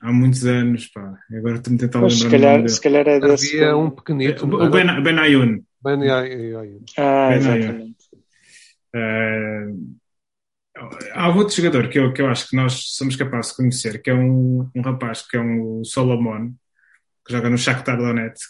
[0.00, 1.18] há muitos anos, pá.
[1.36, 2.16] Agora estou-me a tentar lembrar.
[2.16, 3.56] se calhar, se calhar é desse.
[3.56, 4.46] Havia um pequenito.
[4.46, 5.00] O Ben, era?
[5.00, 5.64] ben Ayoun.
[5.82, 6.84] Ben Ayun.
[6.96, 8.04] Ah, Ben exatamente.
[8.94, 9.66] Eh,
[11.14, 14.10] há outro jogador que eu, que eu acho que nós somos capazes de conhecer, que
[14.10, 16.52] é um, um rapaz que é um Solomon,
[17.26, 18.48] que joga no Shakhtar Donetsk,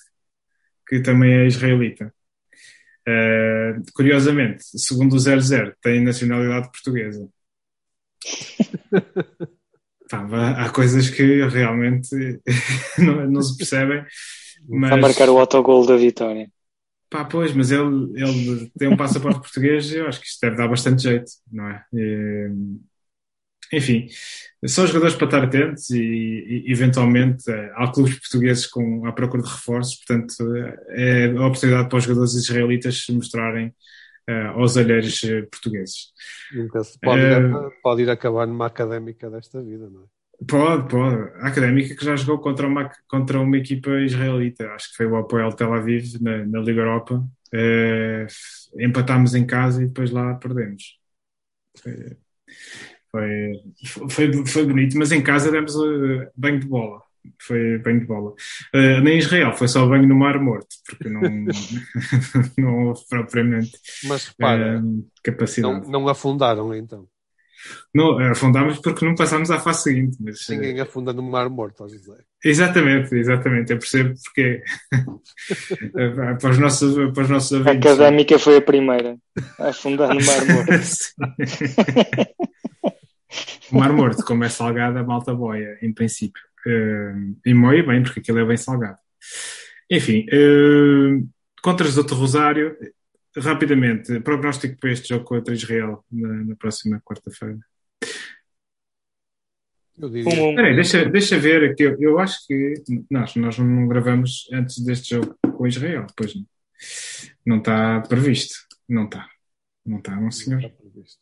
[0.87, 2.13] que também é israelita.
[3.07, 7.29] Eh, curiosamente, segundo o 00, tem nacionalidade portuguesa.
[10.11, 12.09] Pá, há há coisas que realmente
[12.99, 14.05] não, não se percebem,
[14.69, 14.93] mas...
[14.93, 16.51] A marcar o autogol da vitória.
[17.11, 20.57] Pá, pois, mas ele, ele tem um passaporte português e eu acho que isto deve
[20.57, 21.85] dar bastante jeito, não é?
[21.93, 22.51] E,
[23.73, 24.07] enfim,
[24.67, 25.99] são jogadores para estar atentos e,
[26.67, 30.35] e, eventualmente eh, há clubes portugueses com, à procura de reforços, portanto
[30.91, 33.75] é a oportunidade para os jogadores israelitas se mostrarem
[34.29, 36.13] eh, aos olheiros eh, portugueses.
[36.51, 40.07] Nunca se pode, ir Eh, a- pode ir acabar numa académica desta vida, não é?
[40.49, 41.17] Pode, pode.
[41.41, 45.17] A Académica que já jogou contra uma, contra uma equipa israelita, acho que foi o
[45.17, 47.25] Apoel Tel Aviv na, na Liga Europa.
[47.53, 48.27] Eh,
[48.79, 50.99] empatámos em casa e depois lá perdemos.
[51.81, 52.17] Foi,
[53.15, 53.53] foi,
[54.11, 57.01] foi, foi bonito, mas em casa demos eh, banho de bola.
[57.41, 58.35] Foi banho de bola.
[58.75, 61.21] Eh, nem Israel, foi só banho no Mar Morto, porque não,
[62.59, 63.71] não houve propriamente
[64.05, 65.85] Mas repara, eh, capacidade.
[65.87, 67.07] não, não afundaram então.
[67.95, 70.19] Não, afundámos porque não passámos à fase seguinte.
[70.21, 72.19] Mas, Ninguém afunda no mar morto, ó José.
[72.45, 73.73] Exatamente, exatamente.
[73.73, 74.63] Eu percebo porque
[76.41, 77.91] para os nossos, para os nossos A ouvintes.
[77.91, 79.17] académica foi a primeira
[79.59, 80.73] a afundar no Mar Morto.
[83.71, 86.43] O Mar Morto, como é salgado, a malta boia, em princípio.
[86.67, 87.15] Eh,
[87.47, 88.99] e moia bem, porque aquilo é bem salgado.
[89.91, 90.27] Enfim,
[91.63, 92.77] contra os outro Rosário,
[93.37, 97.59] rapidamente, prognóstico para este jogo contra Israel na, na próxima quarta-feira.
[100.55, 101.85] Peraí, deixa, deixa ver aqui.
[101.85, 102.75] Eu, eu acho que
[103.11, 106.07] nós, nós não gravamos antes deste jogo com Israel.
[106.17, 106.47] Pois não.
[107.47, 108.55] Não está previsto.
[108.89, 109.29] Não está.
[109.87, 110.73] Não está, não senhor.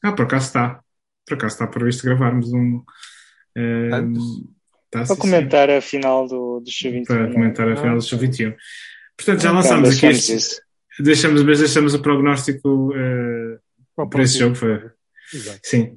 [0.03, 0.82] Ah, por acaso está.
[1.27, 2.83] Por acaso está previsto gravarmos um.
[3.57, 4.23] eh, Antes?
[4.91, 7.07] tá, Para comentar a final do, do Sub-21.
[7.07, 8.09] Para comentar a final do ok.
[8.09, 8.55] Sub-21.
[9.17, 10.35] Portanto, já Então, lançámos aqui deixamos este.
[10.37, 10.61] isso.
[11.01, 13.59] Deixamos, mas deixamos o prognóstico eh,
[13.97, 14.55] Para para esse jogo.
[14.55, 14.91] Foi,
[15.33, 15.61] Exato.
[15.63, 15.97] sim.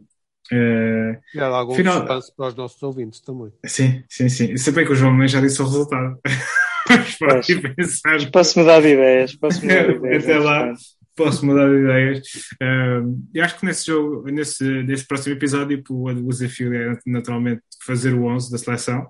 [0.51, 3.51] Eh, E há algum Final- descanso para os nossos ouvintes também.
[3.65, 4.55] sim, sim, sim.
[4.57, 6.19] Se bem que o João nem já disse o resultado.
[6.88, 8.32] Mas pode pensar.
[8.32, 9.36] Posso mudar de ideias.
[9.36, 10.23] Posso mudar de ideias.
[10.23, 10.57] Até lá.
[10.67, 10.82] entretanto.
[11.16, 12.22] Posso mudar de ideias.
[12.61, 17.61] Um, eu acho que nesse jogo, nesse, nesse próximo episódio, tipo, o desafio é naturalmente
[17.84, 19.07] fazer o 11 da seleção,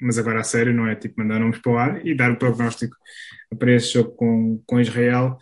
[0.00, 2.38] mas agora a sério, não é tipo mandar nomes para o ar e dar o
[2.38, 2.96] prognóstico
[3.58, 5.36] para esse jogo com, com Israel.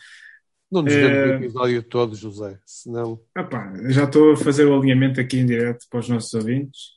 [0.70, 2.58] Não nos vemos o episódio todo, José.
[2.64, 6.96] Senão, Epá, já estou a fazer o alinhamento aqui em direto para os nossos ouvintes.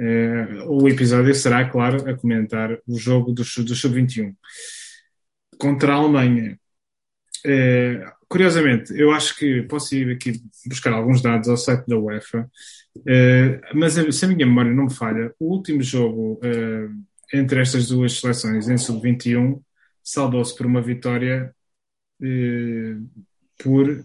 [0.00, 4.34] Eh, o episódio será, claro, a comentar o jogo do, do Sub-21
[5.58, 6.58] contra a Alemanha.
[7.44, 12.48] Eh, curiosamente, eu acho que posso ir aqui buscar alguns dados ao site da UEFA,
[13.06, 16.88] eh, mas a- se a minha memória não me falha, o último jogo eh,
[17.34, 19.60] entre estas duas seleções em Sub-21
[20.02, 21.54] saldou-se por uma vitória
[22.22, 22.96] eh,
[23.62, 24.04] por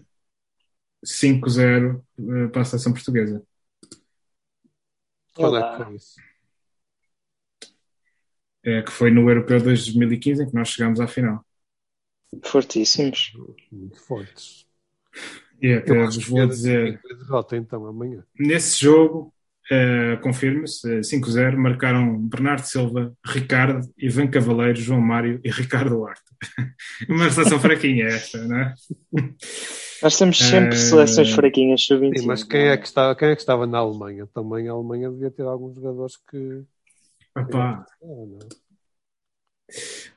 [1.04, 3.42] 5-0 eh, para a seleção portuguesa.
[5.36, 5.60] Olá.
[5.60, 6.20] é que foi isso?
[8.64, 11.44] Eh, que foi no Europeu de 2015 em que nós chegámos à final.
[12.44, 13.32] Fortíssimos.
[13.70, 14.66] Muito fortes.
[15.60, 18.22] E até Eu vos que vou é dizer, de derrota então amanhã.
[18.38, 19.34] nesse jogo,
[19.70, 26.22] eh, confirma-se, eh, 5-0, marcaram Bernardo Silva, Ricardo, Ivan Cavaleiro, João Mário e Ricardo Duarte.
[27.08, 28.74] Uma seleção fraquinha esta, não é?
[30.00, 32.18] Nós temos sempre Eh, seleções fraquinhas sub-21.
[32.20, 34.28] Sim, mas quem é, que estava, quem é que estava na Alemanha?
[34.28, 36.62] Também a Alemanha devia ter alguns jogadores que.
[37.34, 38.38] Ah, não.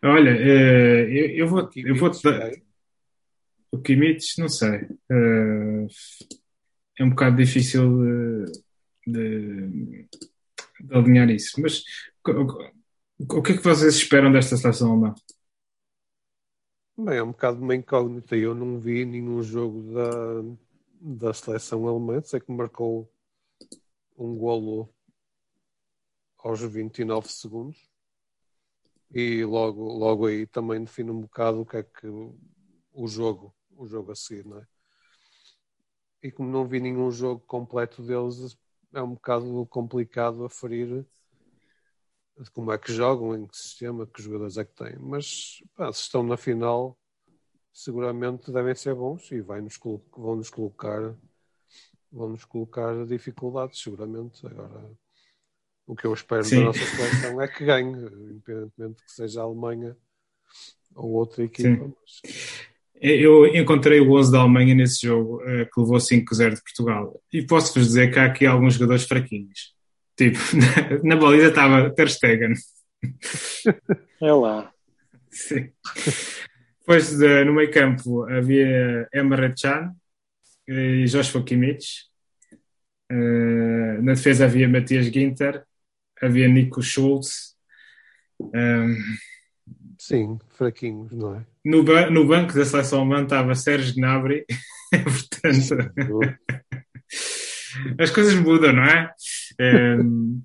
[0.03, 2.51] Olha, eh, eu, eu vou, eu vou te dar.
[3.71, 4.87] O Kimmich, não sei.
[5.09, 5.87] Eh,
[6.99, 7.83] é um bocado difícil
[9.05, 10.07] de, de-
[10.81, 11.59] de alinhar isso.
[11.61, 11.83] Mas
[12.27, 15.15] o, o- o que é que vocês esperam desta seleção alemã?
[16.97, 18.35] Bem, é um bocado uma incógnita.
[18.35, 22.21] Eu não vi nenhum jogo da, da seleção alemã.
[22.21, 23.11] Sei que marcou
[24.17, 24.93] um golo
[26.37, 27.90] aos 29 segundos.
[29.14, 33.86] E logo, logo aí também define um bocado o que é que o jogo, o
[33.86, 34.68] jogo a seguir, não é?
[36.24, 38.57] E como não vi nenhum jogo completo deles,
[38.93, 41.05] é um bocado complicado aferir
[42.53, 44.97] como é que jogam, em que sistema, que jogadores é que têm.
[44.99, 46.97] Mas pá, se estão na final,
[47.74, 49.78] seguramente devem ser bons e vai -nos,
[50.16, 51.16] vão nos colocar
[52.12, 54.45] vão-nos colocar dificuldades, seguramente.
[54.45, 54.91] Agora,
[55.91, 56.59] o que eu espero Sim.
[56.59, 59.97] da nossa seleção é que ganhe, independentemente que seja a Alemanha
[60.95, 61.85] ou outra equipa.
[61.85, 62.71] Mas...
[62.95, 67.21] Eu encontrei o 11 da Alemanha nesse jogo uh, que levou 5-0 de Portugal.
[67.33, 69.75] E posso-vos dizer que há aqui alguns jogadores fraquinhos.
[70.15, 70.39] Tipo,
[71.03, 72.53] na, na baliza estava Ter Stegen.
[74.21, 74.71] É lá.
[75.31, 75.71] Sim.
[76.79, 79.95] Depois de, no meio campo havia Emre Can
[80.67, 82.03] e Joshua Kimmich.
[83.11, 85.65] Uh, na defesa havia Matias Ginter,
[86.22, 87.55] havia Nico Schultz.
[88.39, 88.95] Um,
[89.97, 91.45] Sim, fraquinhos, não é?
[91.63, 94.45] No, ba no banco da seleção alemã estava Sérgio Gnabry,
[95.03, 95.78] portanto.
[97.99, 99.13] as coisas mudam, não é?
[99.59, 100.41] Um,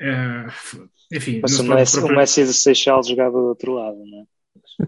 [0.00, 1.40] uh, enfim.
[1.42, 2.16] Mas o Messi, próprio...
[2.16, 4.86] o Messi de Seixal jogava do outro lado, não é?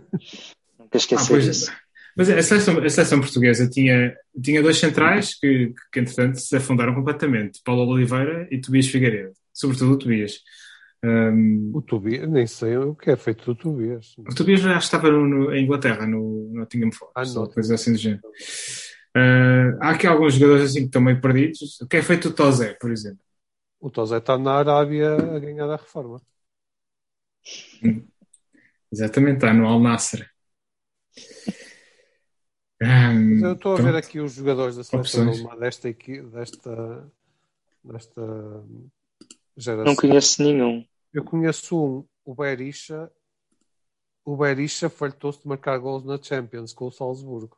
[0.78, 1.72] Nunca esqueci ah, disso.
[2.16, 6.94] Mas a seleção, a seleção, portuguesa tinha, tinha dois centrais que, que, entretanto, se afundaram
[6.94, 9.32] completamente: Paulo Oliveira e Tobias Figueiredo.
[9.52, 10.40] Sobretudo o Tobias.
[11.04, 14.14] Um, o Tobias, nem sei o que é feito do Tobias.
[14.18, 17.50] O Tobias já estava no, no, em Inglaterra, no Nottingham Forest, ah, não.
[17.50, 18.22] coisa assim do género.
[19.16, 21.80] Uh, há aqui alguns jogadores assim que estão meio perdidos.
[21.80, 23.20] O que é feito do Tozé, por exemplo?
[23.80, 26.22] O Tozé está na Arábia a ganhar a reforma.
[27.82, 28.06] Hum.
[28.92, 30.30] Exatamente, está no Al Nasser.
[32.80, 35.26] Um, eu estou a ver aqui os jogadores da seleção
[35.58, 35.92] desta,
[36.32, 37.10] desta,
[37.84, 38.22] desta
[39.56, 39.84] geração.
[39.84, 40.86] Não conheço nenhum.
[41.12, 43.10] Eu conheço um, o Berisha.
[44.24, 47.56] O Berisha fartou-se de marcar gols na Champions com o Salzburgo.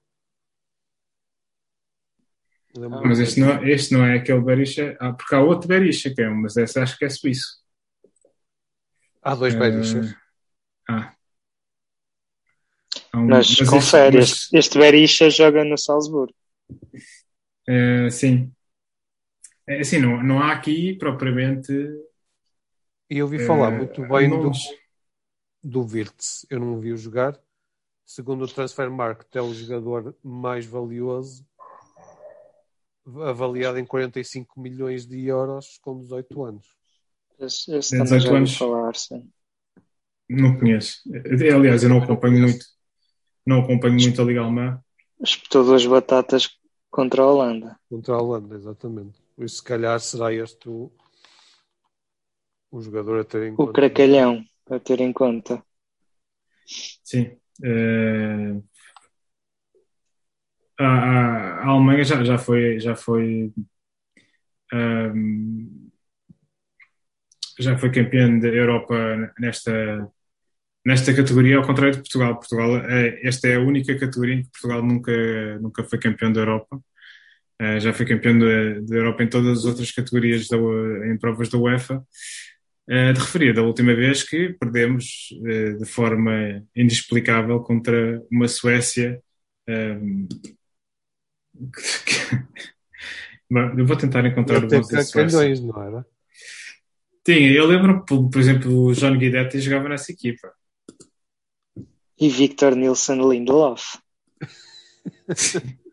[2.77, 4.97] Ah, mas este não, este não é aquele Berisha.
[5.01, 7.63] Ah, porque há outro Berisha, que é um, mas esse acho que é suíço.
[9.23, 10.15] Há dois uh, Berishas.
[10.89, 11.15] Ah.
[13.15, 14.65] Um, mas, mas confere, este, mas...
[14.65, 16.35] este Berisha joga no Salzburgo.
[17.69, 18.54] Uh, sim.
[19.67, 21.73] É, assim, não, não há aqui propriamente
[23.11, 24.51] e eu ouvi falar uh, muito bem do,
[25.63, 26.47] do Virtus.
[26.49, 27.39] Eu não o vi jogar.
[28.05, 31.47] Segundo o Transfer Market, é o jogador mais valioso,
[33.27, 36.67] avaliado em 45 milhões de euros com 18 anos.
[37.39, 38.57] Esse, esse 18 anos.
[38.57, 39.31] Falar, sim.
[40.29, 41.03] Não conheço.
[41.55, 42.67] Aliás, eu não acompanho muito.
[43.47, 44.83] Não acompanho muito a Liga Alemã.
[45.23, 46.59] Espetou duas batatas
[46.91, 47.79] contra a Holanda.
[47.89, 49.24] Contra a Holanda, exatamente.
[49.37, 50.93] Por isso, se calhar, será este o,
[52.71, 53.71] o jogador a ter em o conta.
[53.71, 55.65] O cracalhão a ter em conta.
[56.67, 57.37] Sim.
[57.61, 58.65] Uh,
[60.79, 63.53] a, a, a, Alemanha já, já foi, já foi
[64.73, 65.91] um, ehm,
[67.59, 68.95] já foi campeã da Europa
[69.39, 70.11] nesta,
[70.85, 72.35] nesta categoria, ao contrário de Portugal.
[72.37, 76.41] Portugal é, esta é a única categoria em que Portugal nunca, nunca foi campeão da
[76.41, 76.83] Europa.
[77.65, 80.57] Uh, já foi campeão da Europa em todas as outras categorias da,
[81.07, 86.67] em provas da UEFA uh, de referir da última vez que perdemos uh, de forma
[86.75, 89.23] inexplicável contra uma Suécia.
[89.69, 90.27] Um,
[92.05, 92.35] que,
[93.79, 95.63] eu vou tentar encontrar o bons da Suécia.
[95.63, 96.07] não era?
[97.25, 100.53] Tinha, eu lembro, por, por exemplo, o John Guidetti jogava nessa equipa.
[102.19, 103.97] E Victor Nilsson Lindelof.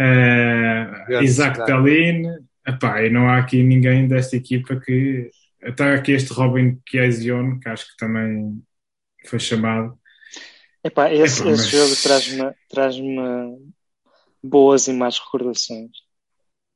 [0.00, 2.24] uh, Isaac Tallinn,
[2.66, 5.30] Epá, e não há aqui ninguém desta equipa que.
[5.62, 8.62] Está aqui este Robin Chiasion, que acho que também
[9.26, 9.98] foi chamado.
[10.82, 11.68] Epá, esse, Epá, esse mas...
[11.68, 12.96] jogo traz-me traz
[14.42, 15.90] boas e más recordações.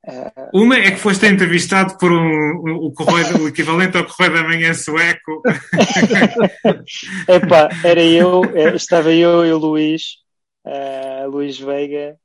[0.07, 0.51] Uh...
[0.53, 4.75] Uma é que foste entrevistado por um, o, correio, o equivalente ao Correio da Manhã
[4.75, 5.43] sueco.
[7.27, 10.19] Epá, era eu, eh, estava eu e o Luís,
[10.67, 12.19] uh, Luís Veiga,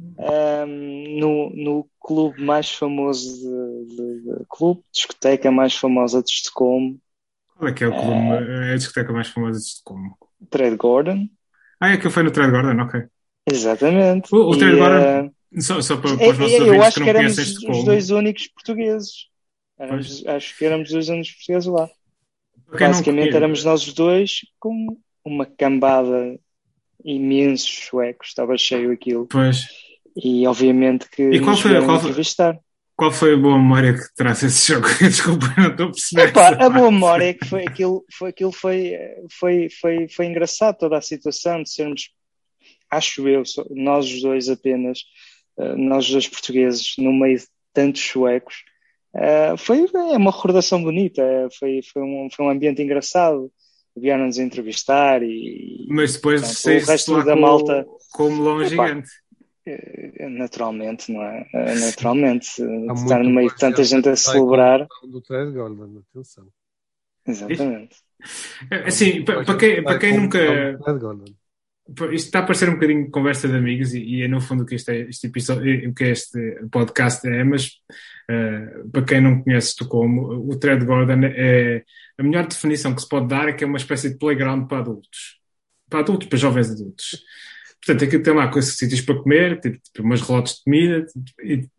[0.00, 7.00] um, no, no clube mais famoso de, de, de, clube, discoteca mais famosa de Estocolmo.
[7.56, 10.16] Qual é que é o clube, uh, é a discoteca mais famosa de Estocolmo?
[10.50, 11.28] Trade Gordon.
[11.80, 13.04] Ah, é que foi no Trade Gordon, ok.
[13.46, 14.34] Exatamente.
[14.34, 17.38] O, o Gordon, uh, só, só para, para os nossos eu acho que, que éramos
[17.38, 19.28] os dois únicos portugueses.
[19.78, 21.88] Éramos, acho que éramos os dois únicos portugueses lá.
[22.68, 26.38] Basicamente éramos nós os dois com uma cambada
[27.04, 29.26] imensos suecos, estava cheio aquilo.
[29.26, 29.85] Pois.
[30.16, 32.58] E obviamente que e qual foi, qual entrevistar.
[32.96, 34.88] Qual foi a boa memória que traz esse jogo?
[34.98, 36.28] Desculpa, não estou a perceber.
[36.28, 38.96] Epá, a boa memória é que foi aquilo, foi, aquilo foi,
[39.38, 42.10] foi, foi, foi engraçado, toda a situação de sermos,
[42.90, 45.00] acho eu, nós os dois apenas,
[45.58, 47.44] eh, nós os dois portugueses, no meio de
[47.74, 48.64] tantos suecos.
[49.14, 51.22] Uh, foi é uma recordação bonita,
[51.58, 53.50] foi, foi, um, foi um ambiente engraçado.
[53.98, 55.86] Vieram-nos entrevistar e.
[55.88, 57.86] Mas depois portanto, o resto da malta.
[58.12, 59.08] Como longe gigante.
[59.66, 61.46] Eh, naturalmente, não é?
[61.52, 62.62] Eh, naturalmente.
[62.94, 64.86] Estar no meio de tanta gente a celebrar.
[65.02, 66.46] Do Fred Gordon, atenção.
[67.26, 67.96] Exatamente.
[68.86, 70.38] Assim, para quem, para quem nunca.
[71.88, 74.66] Isto está a parecer um bocadinho conversa de amigos e, e é no fundo o
[74.66, 77.74] que este, este episódio, o que este podcast é, mas
[78.28, 81.84] uh, para quem não conhece Estocolmo, o Thread Gordon é
[82.18, 84.78] a melhor definição que se pode dar é que é uma espécie de playground para
[84.78, 85.38] adultos.
[85.88, 87.22] Para adultos, para jovens adultos.
[87.84, 91.70] Portanto, aquilo tem lá coisas, sítios para comer, tipo, tipo umas relotes de comida, tipo,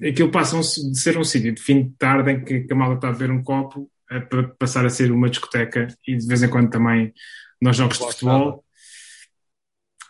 [0.00, 2.96] e aquilo passa de ser um sítio de fim de tarde em que a malta
[2.96, 4.20] está a beber um copo a
[4.58, 7.12] passar a ser uma discoteca e de vez em quando também
[7.60, 8.64] nós jogos de futebol.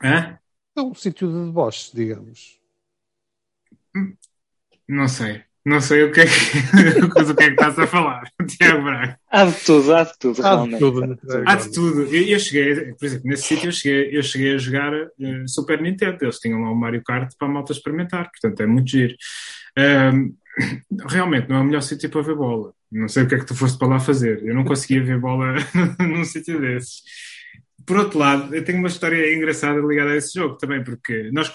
[0.02, 0.38] Hã?
[0.76, 2.60] É um sítio de deboche, digamos.
[4.86, 5.45] Não sei.
[5.66, 9.18] Não sei o que é que, o que, é que estás a falar, Tiago Braga.
[9.28, 11.18] Há de tudo, há de tudo, há de tudo.
[11.44, 12.02] Há de tudo.
[12.02, 15.82] Eu, eu, cheguei, por exemplo, nesse sítio eu cheguei, eu cheguei a jogar uh, Super
[15.82, 16.18] Nintendo.
[16.22, 19.16] Eles tinham lá o Mario Kart para a malta experimentar, portanto é muito giro.
[19.76, 20.36] Um,
[21.10, 22.72] realmente não é o melhor sítio para ver bola.
[22.92, 24.44] Não sei o que é que tu foste para lá fazer.
[24.44, 25.56] Eu não conseguia ver bola
[25.98, 27.02] num sítio desses
[27.86, 31.54] por outro lado, eu tenho uma história engraçada ligada a esse jogo também, porque nós,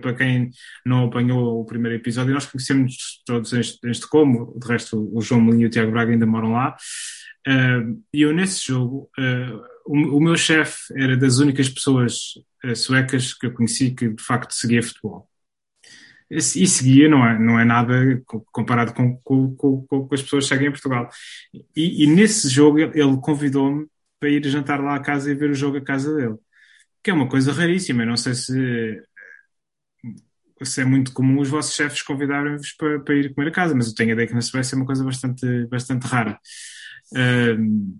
[0.00, 0.50] para quem
[0.84, 5.64] não apanhou o primeiro episódio, nós conhecemos todos este como, de resto o João Molinho
[5.64, 6.74] e o Tiago Braga ainda moram lá,
[7.46, 12.14] uh, e eu nesse jogo, uh, o, meu chefe era das únicas pessoas
[12.64, 15.28] uh, suecas que eu conheci que de facto seguia futebol.
[16.28, 17.94] E, seguia, não é, não é nada
[18.50, 21.08] comparado com, com, com, com as pessoas que seguem em Portugal.
[21.76, 23.86] E, e nesse jogo ele convidou-me
[24.18, 26.36] para ir jantar lá à casa e ver o jogo à casa dele.
[27.02, 28.02] Que é uma coisa raríssima.
[28.02, 29.02] Eu não sei se,
[30.62, 33.88] se é muito comum os vossos chefes convidarem-vos para, para, ir comer a casa, mas
[33.88, 36.38] eu tenho a ideia que na Suécia é uma coisa bastante, bastante rara.
[37.12, 37.98] Um,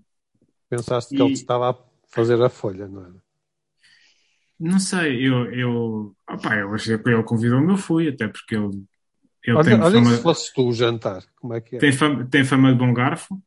[0.69, 1.77] Pensaste que ele estava a
[2.09, 3.27] fazer a folha, não era?
[4.59, 8.85] Não sei, eu, eu, opa, eu achei que ele convidou-me, eu fui, até porque ele,
[9.45, 10.17] ele olha, tem olha fama.
[10.17, 11.79] se fosse tu jantar, como é que é?
[11.79, 13.39] Tem fama, tem fama de bom garfo,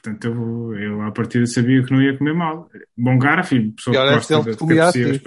[0.00, 2.70] Portanto, eu, eu à partida sabia que não ia comer mal.
[2.96, 5.20] Bom garfo pessoa que gosta de, de cabeceiras,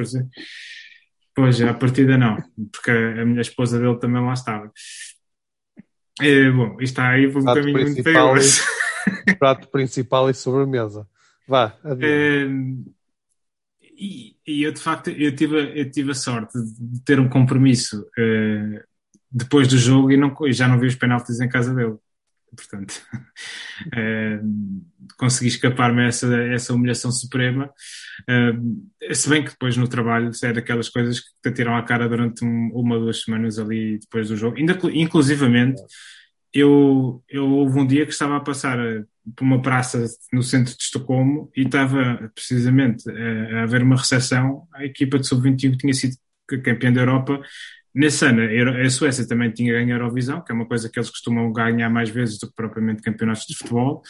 [1.34, 2.38] Pois, à partida não,
[2.72, 4.72] porque a, a minha esposa dele também lá estava.
[6.20, 8.62] É, bom, isto está aí por um caminho muito perigoso.
[9.40, 11.08] Prato principal e sobremesa.
[11.48, 12.46] Vá, é,
[13.98, 18.02] e, e, eu, de facto, eu tive, eu tive a sorte de ter um compromisso
[18.02, 18.84] uh,
[19.32, 21.98] depois do jogo e, não, e já não vi os penaltis em casa dele.
[22.56, 23.02] Portanto,
[23.88, 24.76] uh,
[25.18, 27.72] consegui escapar-me a essa, essa humilhação suprema.
[28.30, 32.10] Uh, se bem que depois no trabalho é daquelas coisas que te tiram à cara
[32.10, 34.58] durante um, uma ou duas semanas ali depois do jogo.
[34.58, 35.82] Ainda, inclusivamente,
[36.54, 39.04] eu, eu houve um dia que estava a passar eh,
[39.36, 44.68] por uma praça no centro de Estocolmo e estava precisamente a, a haver uma recepção.
[44.74, 46.16] A equipa de sub-21 tinha sido
[46.64, 47.40] campeã da Europa
[47.94, 51.10] Nesse ano, a Suécia também tinha ganho a Eurovisão, que é uma coisa que eles
[51.10, 54.02] costumam ganhar mais vezes do que propriamente campeonatos de futebol,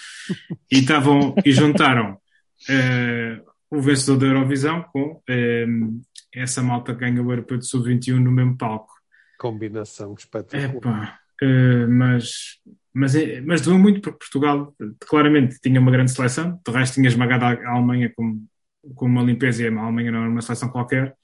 [0.71, 6.01] e, estavam, e juntaram uh, o vencedor da Eurovisão com uh,
[6.33, 8.93] essa malta que ganha o Europeu de Sub-21 no mesmo palco.
[9.39, 10.69] Combinação espetacular.
[10.75, 12.59] Epá, uh, mas,
[12.93, 17.07] mas, é, mas doeu muito porque Portugal claramente tinha uma grande seleção, de resto tinha
[17.07, 18.45] esmagado a Alemanha com,
[18.93, 21.15] com uma limpeza e a Alemanha não era uma seleção qualquer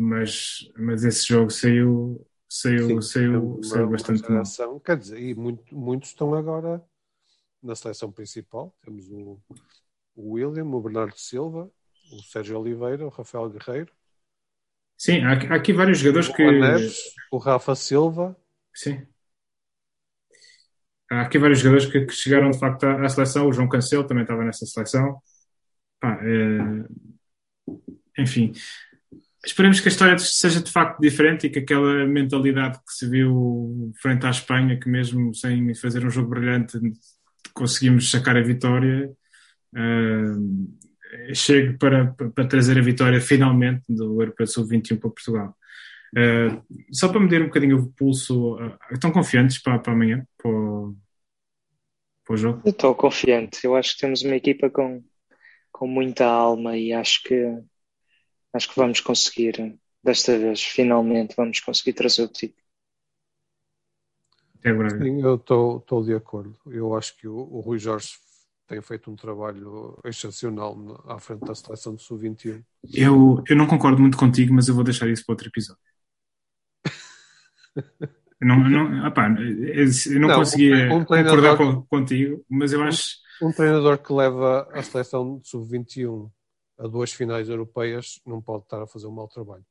[0.00, 4.80] mas, mas esse jogo saiu, saiu, Sim, saiu, uma, saiu bastante geração, mal.
[4.80, 6.82] Quer dizer, e muito, muitos estão agora
[7.62, 8.74] na seleção principal.
[8.82, 9.38] Temos o,
[10.16, 11.70] o William, o Bernardo Silva,
[12.12, 13.92] o Sérgio Oliveira, o Rafael Guerreiro.
[14.96, 16.50] Sim, há, há aqui vários jogadores o que.
[16.50, 18.34] Neves, o Rafa Silva.
[18.72, 19.06] Sim.
[21.10, 23.46] Há aqui vários jogadores que, que chegaram de facto à, à, seleção.
[23.46, 25.20] O João Cancelo também estava nessa seleção.
[26.00, 26.86] Ah, é...
[28.18, 28.52] Enfim,
[29.44, 33.90] Esperemos que a história seja de facto diferente e que aquela mentalidade que se viu
[34.00, 36.78] frente à Espanha, que mesmo sem fazer um jogo brilhante
[37.54, 39.10] conseguimos sacar a vitória,
[39.74, 45.56] uh, chegue para, para trazer a vitória finalmente do Europeu Sul-21 para Portugal.
[46.14, 46.62] Uh,
[46.92, 50.94] só para medir um bocadinho o pulso, uh, estão confiantes para, para amanhã, para o,
[52.26, 52.62] para o jogo?
[52.66, 53.64] Eu estou confiante.
[53.64, 55.02] Eu acho que temos uma equipa com,
[55.72, 57.34] com muita alma e acho que
[58.52, 62.60] acho que vamos conseguir, desta vez, finalmente, vamos conseguir trazer o título.
[64.62, 66.54] É Sim, eu estou de acordo.
[66.66, 68.10] Eu acho que o, o, Rui Jorge
[68.66, 70.76] tem feito um trabalho excepcional
[71.08, 72.62] à frente da seleção do Sub-21.
[72.92, 75.82] Eu, eu não concordo muito contigo, mas eu vou deixar isso para outro episódio.
[78.40, 81.56] não, não, opá, eu não, não conseguia um, um concordar
[81.88, 83.16] contigo, mas eu acho.
[83.40, 86.30] Um, um treinador que leva a seleção de Sub-21
[86.80, 89.64] a duas finais europeias, não pode estar a fazer um mau trabalho.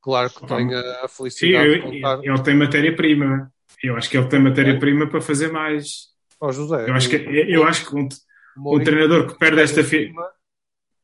[0.00, 2.20] Claro que tem a felicidade Sim, de contar.
[2.22, 3.52] Ele tem matéria-prima.
[3.82, 6.08] Eu acho que ele tem matéria-prima para fazer mais.
[6.40, 8.08] Oh, José, eu acho que, eu acho que um,
[8.56, 10.26] um treinador que perde esta final.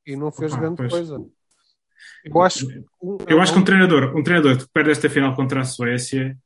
[0.07, 0.93] E não fez Opa, grande pois.
[0.93, 1.27] coisa.
[2.25, 2.67] Eu acho,
[3.03, 6.37] um, eu acho que um treinador, um treinador que perde esta final contra a Suécia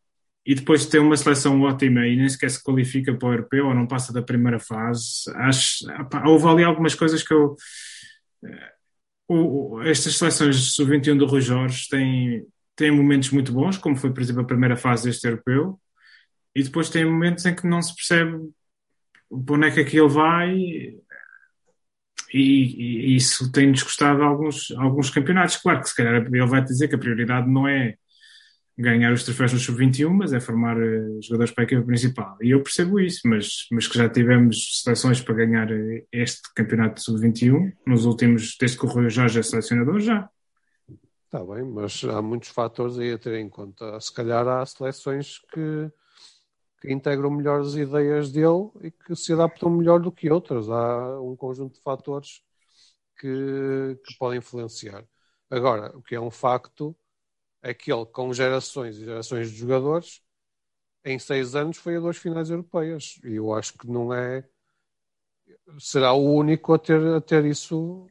[0.45, 3.75] e depois tem uma seleção ótima e nem sequer se qualifica para o europeu ou
[3.75, 5.87] não passa da primeira fase, acho,
[6.27, 7.55] houve ali algumas coisas que eu.
[9.33, 14.21] Uh, estas seleções sub-21 do Rui Jorge têm, têm momentos muito bons, como foi, por
[14.21, 15.81] exemplo, a primeira fase deste europeu,
[16.53, 18.51] e depois tem momentos em que não se percebe
[19.47, 20.99] para onde é que aquilo vai, e,
[22.35, 25.59] e, isso tem-nos custado alguns, alguns campeonatos.
[25.59, 27.95] Claro que se calhar ele vai dizer que a prioridade não é
[28.81, 32.37] ganhar os troféus no sub-21, mas é formar uh, jogadores para a equipa principal.
[32.41, 37.01] E eu percebo isso, mas, mas que já tivemos seleções para ganhar eh, este campeonato
[37.01, 40.29] sub-21 nos últimos, desde que o Rui Jorge é selecionador, já.
[41.27, 44.01] Está bem, mas há muitos fatores aí a ter em conta.
[44.01, 45.91] Se calhar há seleções que,
[46.81, 50.69] que integram melhores ideias dele e que se adaptam melhor do que outras.
[50.69, 52.43] Há um conjunto de fatores
[53.17, 55.05] que, que podem influenciar.
[55.49, 56.97] Agora, o que é um facto
[57.63, 60.23] é que ele, com gerações e gerações de jogadores,
[61.05, 63.19] em seis anos foi a duas finais europeias.
[63.25, 64.47] E eu acho que não é.
[65.79, 68.07] Será o único a ter, a ter isso,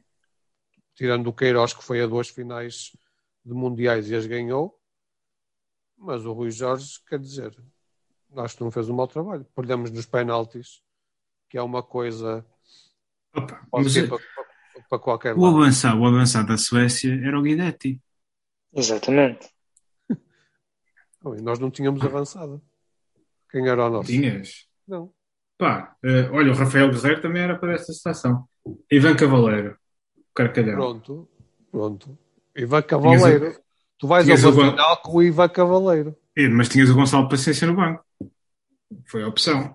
[0.94, 2.96] tirando o Queiroz, que foi a duas finais
[3.44, 4.78] de mundiais e as ganhou.
[5.96, 7.54] Mas o Rui Jorge, quer dizer,
[8.36, 9.46] acho que não fez um mau trabalho.
[9.54, 10.82] Perdemos nos penaltis,
[11.48, 12.44] que é uma coisa.
[13.34, 14.18] Opa, ser para,
[14.88, 18.00] para, qualquer o avançado, o avançado da Suécia era o Guidetti.
[18.74, 19.48] Exatamente.
[21.42, 22.62] nós não tínhamos avançado.
[23.50, 24.08] Quem era o nosso?
[24.08, 24.66] Tinhas?
[24.86, 25.12] Não.
[25.58, 28.48] Pá, uh, olha, o Rafael Guerreiro também era para esta situação.
[28.90, 29.76] Ivan Cavaleiro,
[30.34, 30.76] Carcalhão.
[30.76, 31.28] Pronto,
[31.70, 32.18] pronto.
[32.56, 33.50] Ivan Cavaleiro.
[33.50, 33.60] O...
[33.98, 36.16] Tu vais tinhas ao final com o Ivan Cavaleiro.
[36.34, 38.04] É, mas tinhas o Gonçalo Paciência no banco.
[39.04, 39.74] Foi a opção.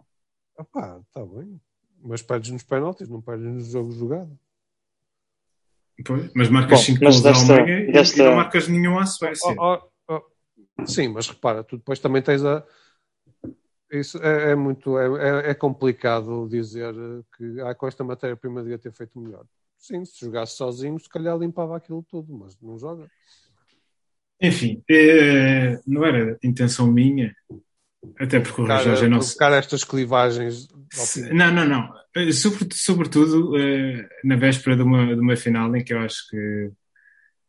[0.57, 1.61] Ah pá, está bem.
[2.01, 4.35] Mas perdes nos penaltis, não perdes nos jogos jogados.
[6.03, 8.21] Pois, mas marcas 5 gols desta, à Alemanha desta...
[8.21, 9.55] e não marcas nenhum à Suécia.
[9.57, 9.79] Oh,
[10.09, 10.21] oh,
[10.79, 10.85] oh.
[10.85, 12.63] Sim, mas repara, tu depois também tens a.
[13.91, 14.97] Isso é, é muito.
[14.97, 16.93] É, é, complicado dizer
[17.37, 19.45] que ah, com esta matéria-prima devia ter feito melhor.
[19.77, 23.09] Sim, se jogasse sozinho, se calhar limpava aquilo tudo, mas não joga.
[24.41, 27.33] Enfim, é, não era intenção minha
[28.19, 29.43] até porque o Jorge é nosso.
[29.43, 30.67] estas clivagens.
[31.31, 31.93] Não, não, não.
[32.15, 36.71] Eh, sobretudo, eh, na véspera de uma, de uma final em que eu acho que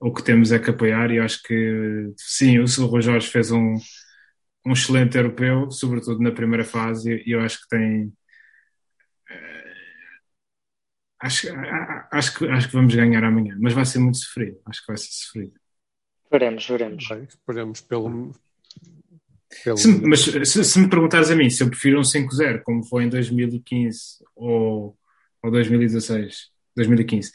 [0.00, 3.50] o que temos é que apoiar e eu acho que sim, o Rui Jorge fez
[3.50, 3.76] um,
[4.64, 8.12] um excelente europeu, sobretudo na primeira fase, e eu acho que tem.
[9.30, 9.74] Eh,
[11.20, 11.48] acho,
[12.12, 14.60] acho, que, acho que vamos ganhar amanhã, mas vai ser muito sofrido.
[14.66, 15.52] Acho que vai ser sofrido.
[16.30, 17.08] Veremos, veremos.
[17.08, 18.34] Bem, esperemos pelo,
[19.76, 23.04] se, mas se, se, me perguntares a mim se eu prefiro um 5-0, como foi
[23.04, 24.96] em 2015 ou,
[25.42, 27.32] ou 2016, 2015,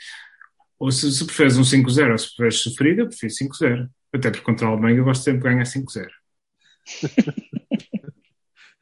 [0.80, 3.90] ou se, se preferes um 5-0 ou se preferes sofrer, eu prefiro 5-0.
[4.14, 6.08] Até porque contra a Alemanha eu gosto sempre de ganhar 5-0.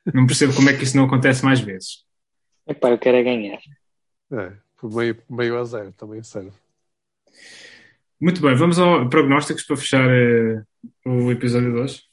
[0.13, 2.03] não percebo como é que isso não acontece mais vezes.
[2.67, 3.59] Epá, eu quero é ganhar.
[4.31, 6.51] É, por meio, meio a zero também serve.
[8.19, 10.65] Muito bem, vamos ao prognósticos para fechar uh,
[11.05, 12.08] o episódio 2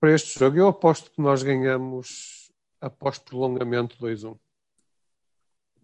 [0.00, 0.56] para este jogo.
[0.56, 2.50] Eu aposto que nós ganhamos
[2.80, 4.36] após prolongamento 2-1.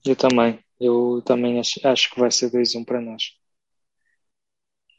[0.04, 0.58] Eu também.
[0.80, 3.36] Eu também acho, acho que vai ser 2-1 para nós.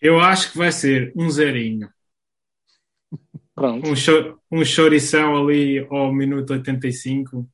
[0.02, 1.90] Eu acho que vai ser um zerinho.
[3.56, 3.90] Pronto.
[3.90, 7.48] Um, cho um chorição ali ao minuto 85,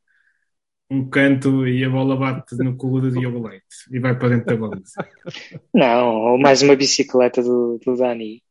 [0.90, 4.46] um canto e a bola bate no colo do Diogo Leite e vai para dentro
[4.46, 5.08] da baliza.
[5.74, 8.42] Não, ou mais uma bicicleta do, do Dani.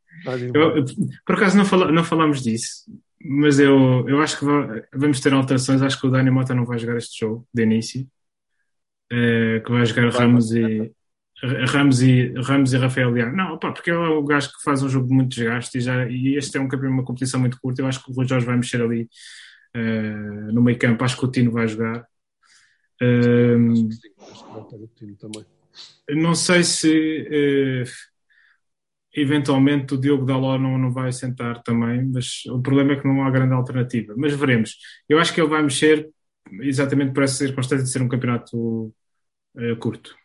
[0.55, 0.85] Eu,
[1.24, 2.85] por acaso não, fala, não falamos disso,
[3.20, 4.45] mas eu, eu acho que
[4.95, 5.82] vamos ter alterações.
[5.82, 8.07] Acho que o Dani Mota não vai jogar este jogo de início.
[9.11, 10.93] É, que vai jogar Ramos e,
[11.43, 13.32] Ramos e, Ramos e Rafael Leão.
[13.32, 15.81] Não, opa, porque ele é o gajo que faz um jogo de muito desgaste e,
[15.81, 17.81] já, e este é um campeonato, uma competição muito curta.
[17.81, 19.09] Eu acho que o Rui Jorge vai mexer ali
[19.77, 21.05] uh, no meio campo.
[21.05, 22.07] Acho que o Tino vai jogar.
[23.01, 23.89] Uh,
[26.11, 27.85] não sei se.
[27.86, 28.18] Uh,
[29.15, 33.25] eventualmente o Diogo Daló não, não vai sentar também, mas o problema é que não
[33.25, 34.15] há grande alternativa.
[34.17, 34.77] Mas veremos.
[35.09, 36.09] Eu acho que ele vai mexer
[36.61, 38.93] exatamente por essa circunstância de ser um campeonato
[39.55, 40.17] uh, curto.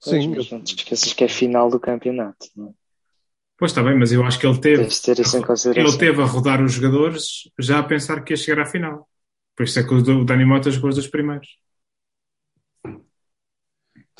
[0.00, 2.72] Sim, mas não te esqueças que é final do campeonato, não é?
[3.58, 4.88] Pois está bem, mas eu acho que ele teve,
[5.76, 9.06] ele teve a rodar os jogadores já a pensar que ia chegar à final.
[9.54, 11.46] Por isso é que o Dani Mota jogou os dois primeiros.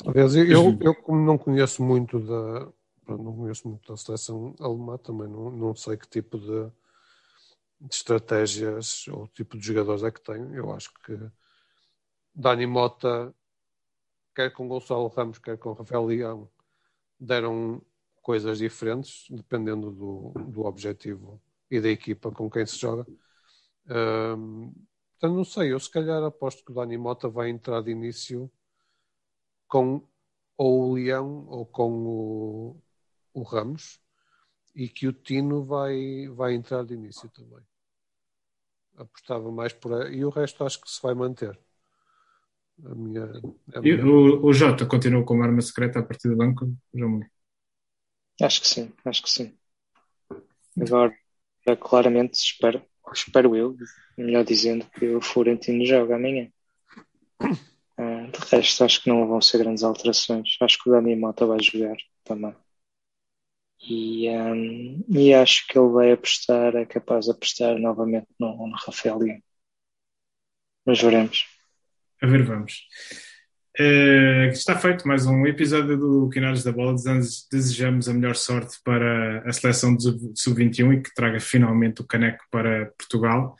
[0.03, 2.71] Talvez eu, eu, como não conheço muito da,
[3.07, 6.71] não conheço muito a seleção alemã, também não, não sei que tipo de,
[7.81, 10.53] de estratégias ou tipo de jogadores é que tem.
[10.53, 11.17] Eu acho que
[12.33, 13.33] Dani Mota,
[14.35, 16.49] quer com Gonçalo Ramos, quer com Rafael Leão,
[17.19, 17.81] deram
[18.21, 23.05] coisas diferentes, dependendo do, do objetivo e da equipa com quem se joga.
[23.87, 24.73] Um,
[25.17, 28.51] então não sei, eu se calhar aposto que o Dani Mota vai entrar de início
[29.71, 30.05] com
[30.57, 32.81] ou o Leão ou com o,
[33.33, 34.01] o Ramos
[34.75, 37.63] e que o Tino vai, vai entrar de início também.
[38.97, 41.57] Apostava mais por aí e o resto acho que se vai manter.
[42.83, 43.23] A minha,
[43.73, 44.05] a minha...
[44.05, 47.21] o, o Jota continua como arma secreta a partir do banco, João
[48.41, 49.57] Acho que sim, acho que sim.
[50.79, 51.15] Agora,
[51.79, 52.83] claramente, espero,
[53.13, 53.77] espero eu,
[54.17, 56.51] melhor dizendo, que o Florentino joga amanhã.
[57.97, 60.57] Uh, de resto, acho que não vão ser grandes alterações.
[60.61, 62.55] Acho que o Dani Mota vai jogar também.
[63.83, 68.75] E, um, e acho que ele vai apostar, é capaz de apostar novamente no, no
[68.75, 69.19] Rafael.
[70.85, 71.45] Mas veremos.
[72.21, 72.87] A ver, vamos.
[73.79, 76.95] Uh, está feito mais um episódio do Quinares da Bola.
[77.51, 82.43] Desejamos a melhor sorte para a seleção do Sub-21 e que traga finalmente o caneco
[82.51, 83.55] para Portugal.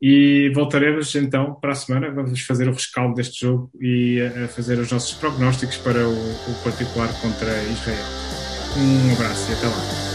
[0.00, 2.10] E voltaremos então para a semana.
[2.12, 6.54] Vamos fazer o rescaldo deste jogo e a fazer os nossos prognósticos para o, o
[6.62, 8.04] particular contra Israel.
[8.76, 10.14] Um abraço e até lá.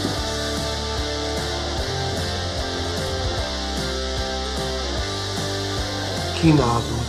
[6.40, 6.99] Quinado da bola.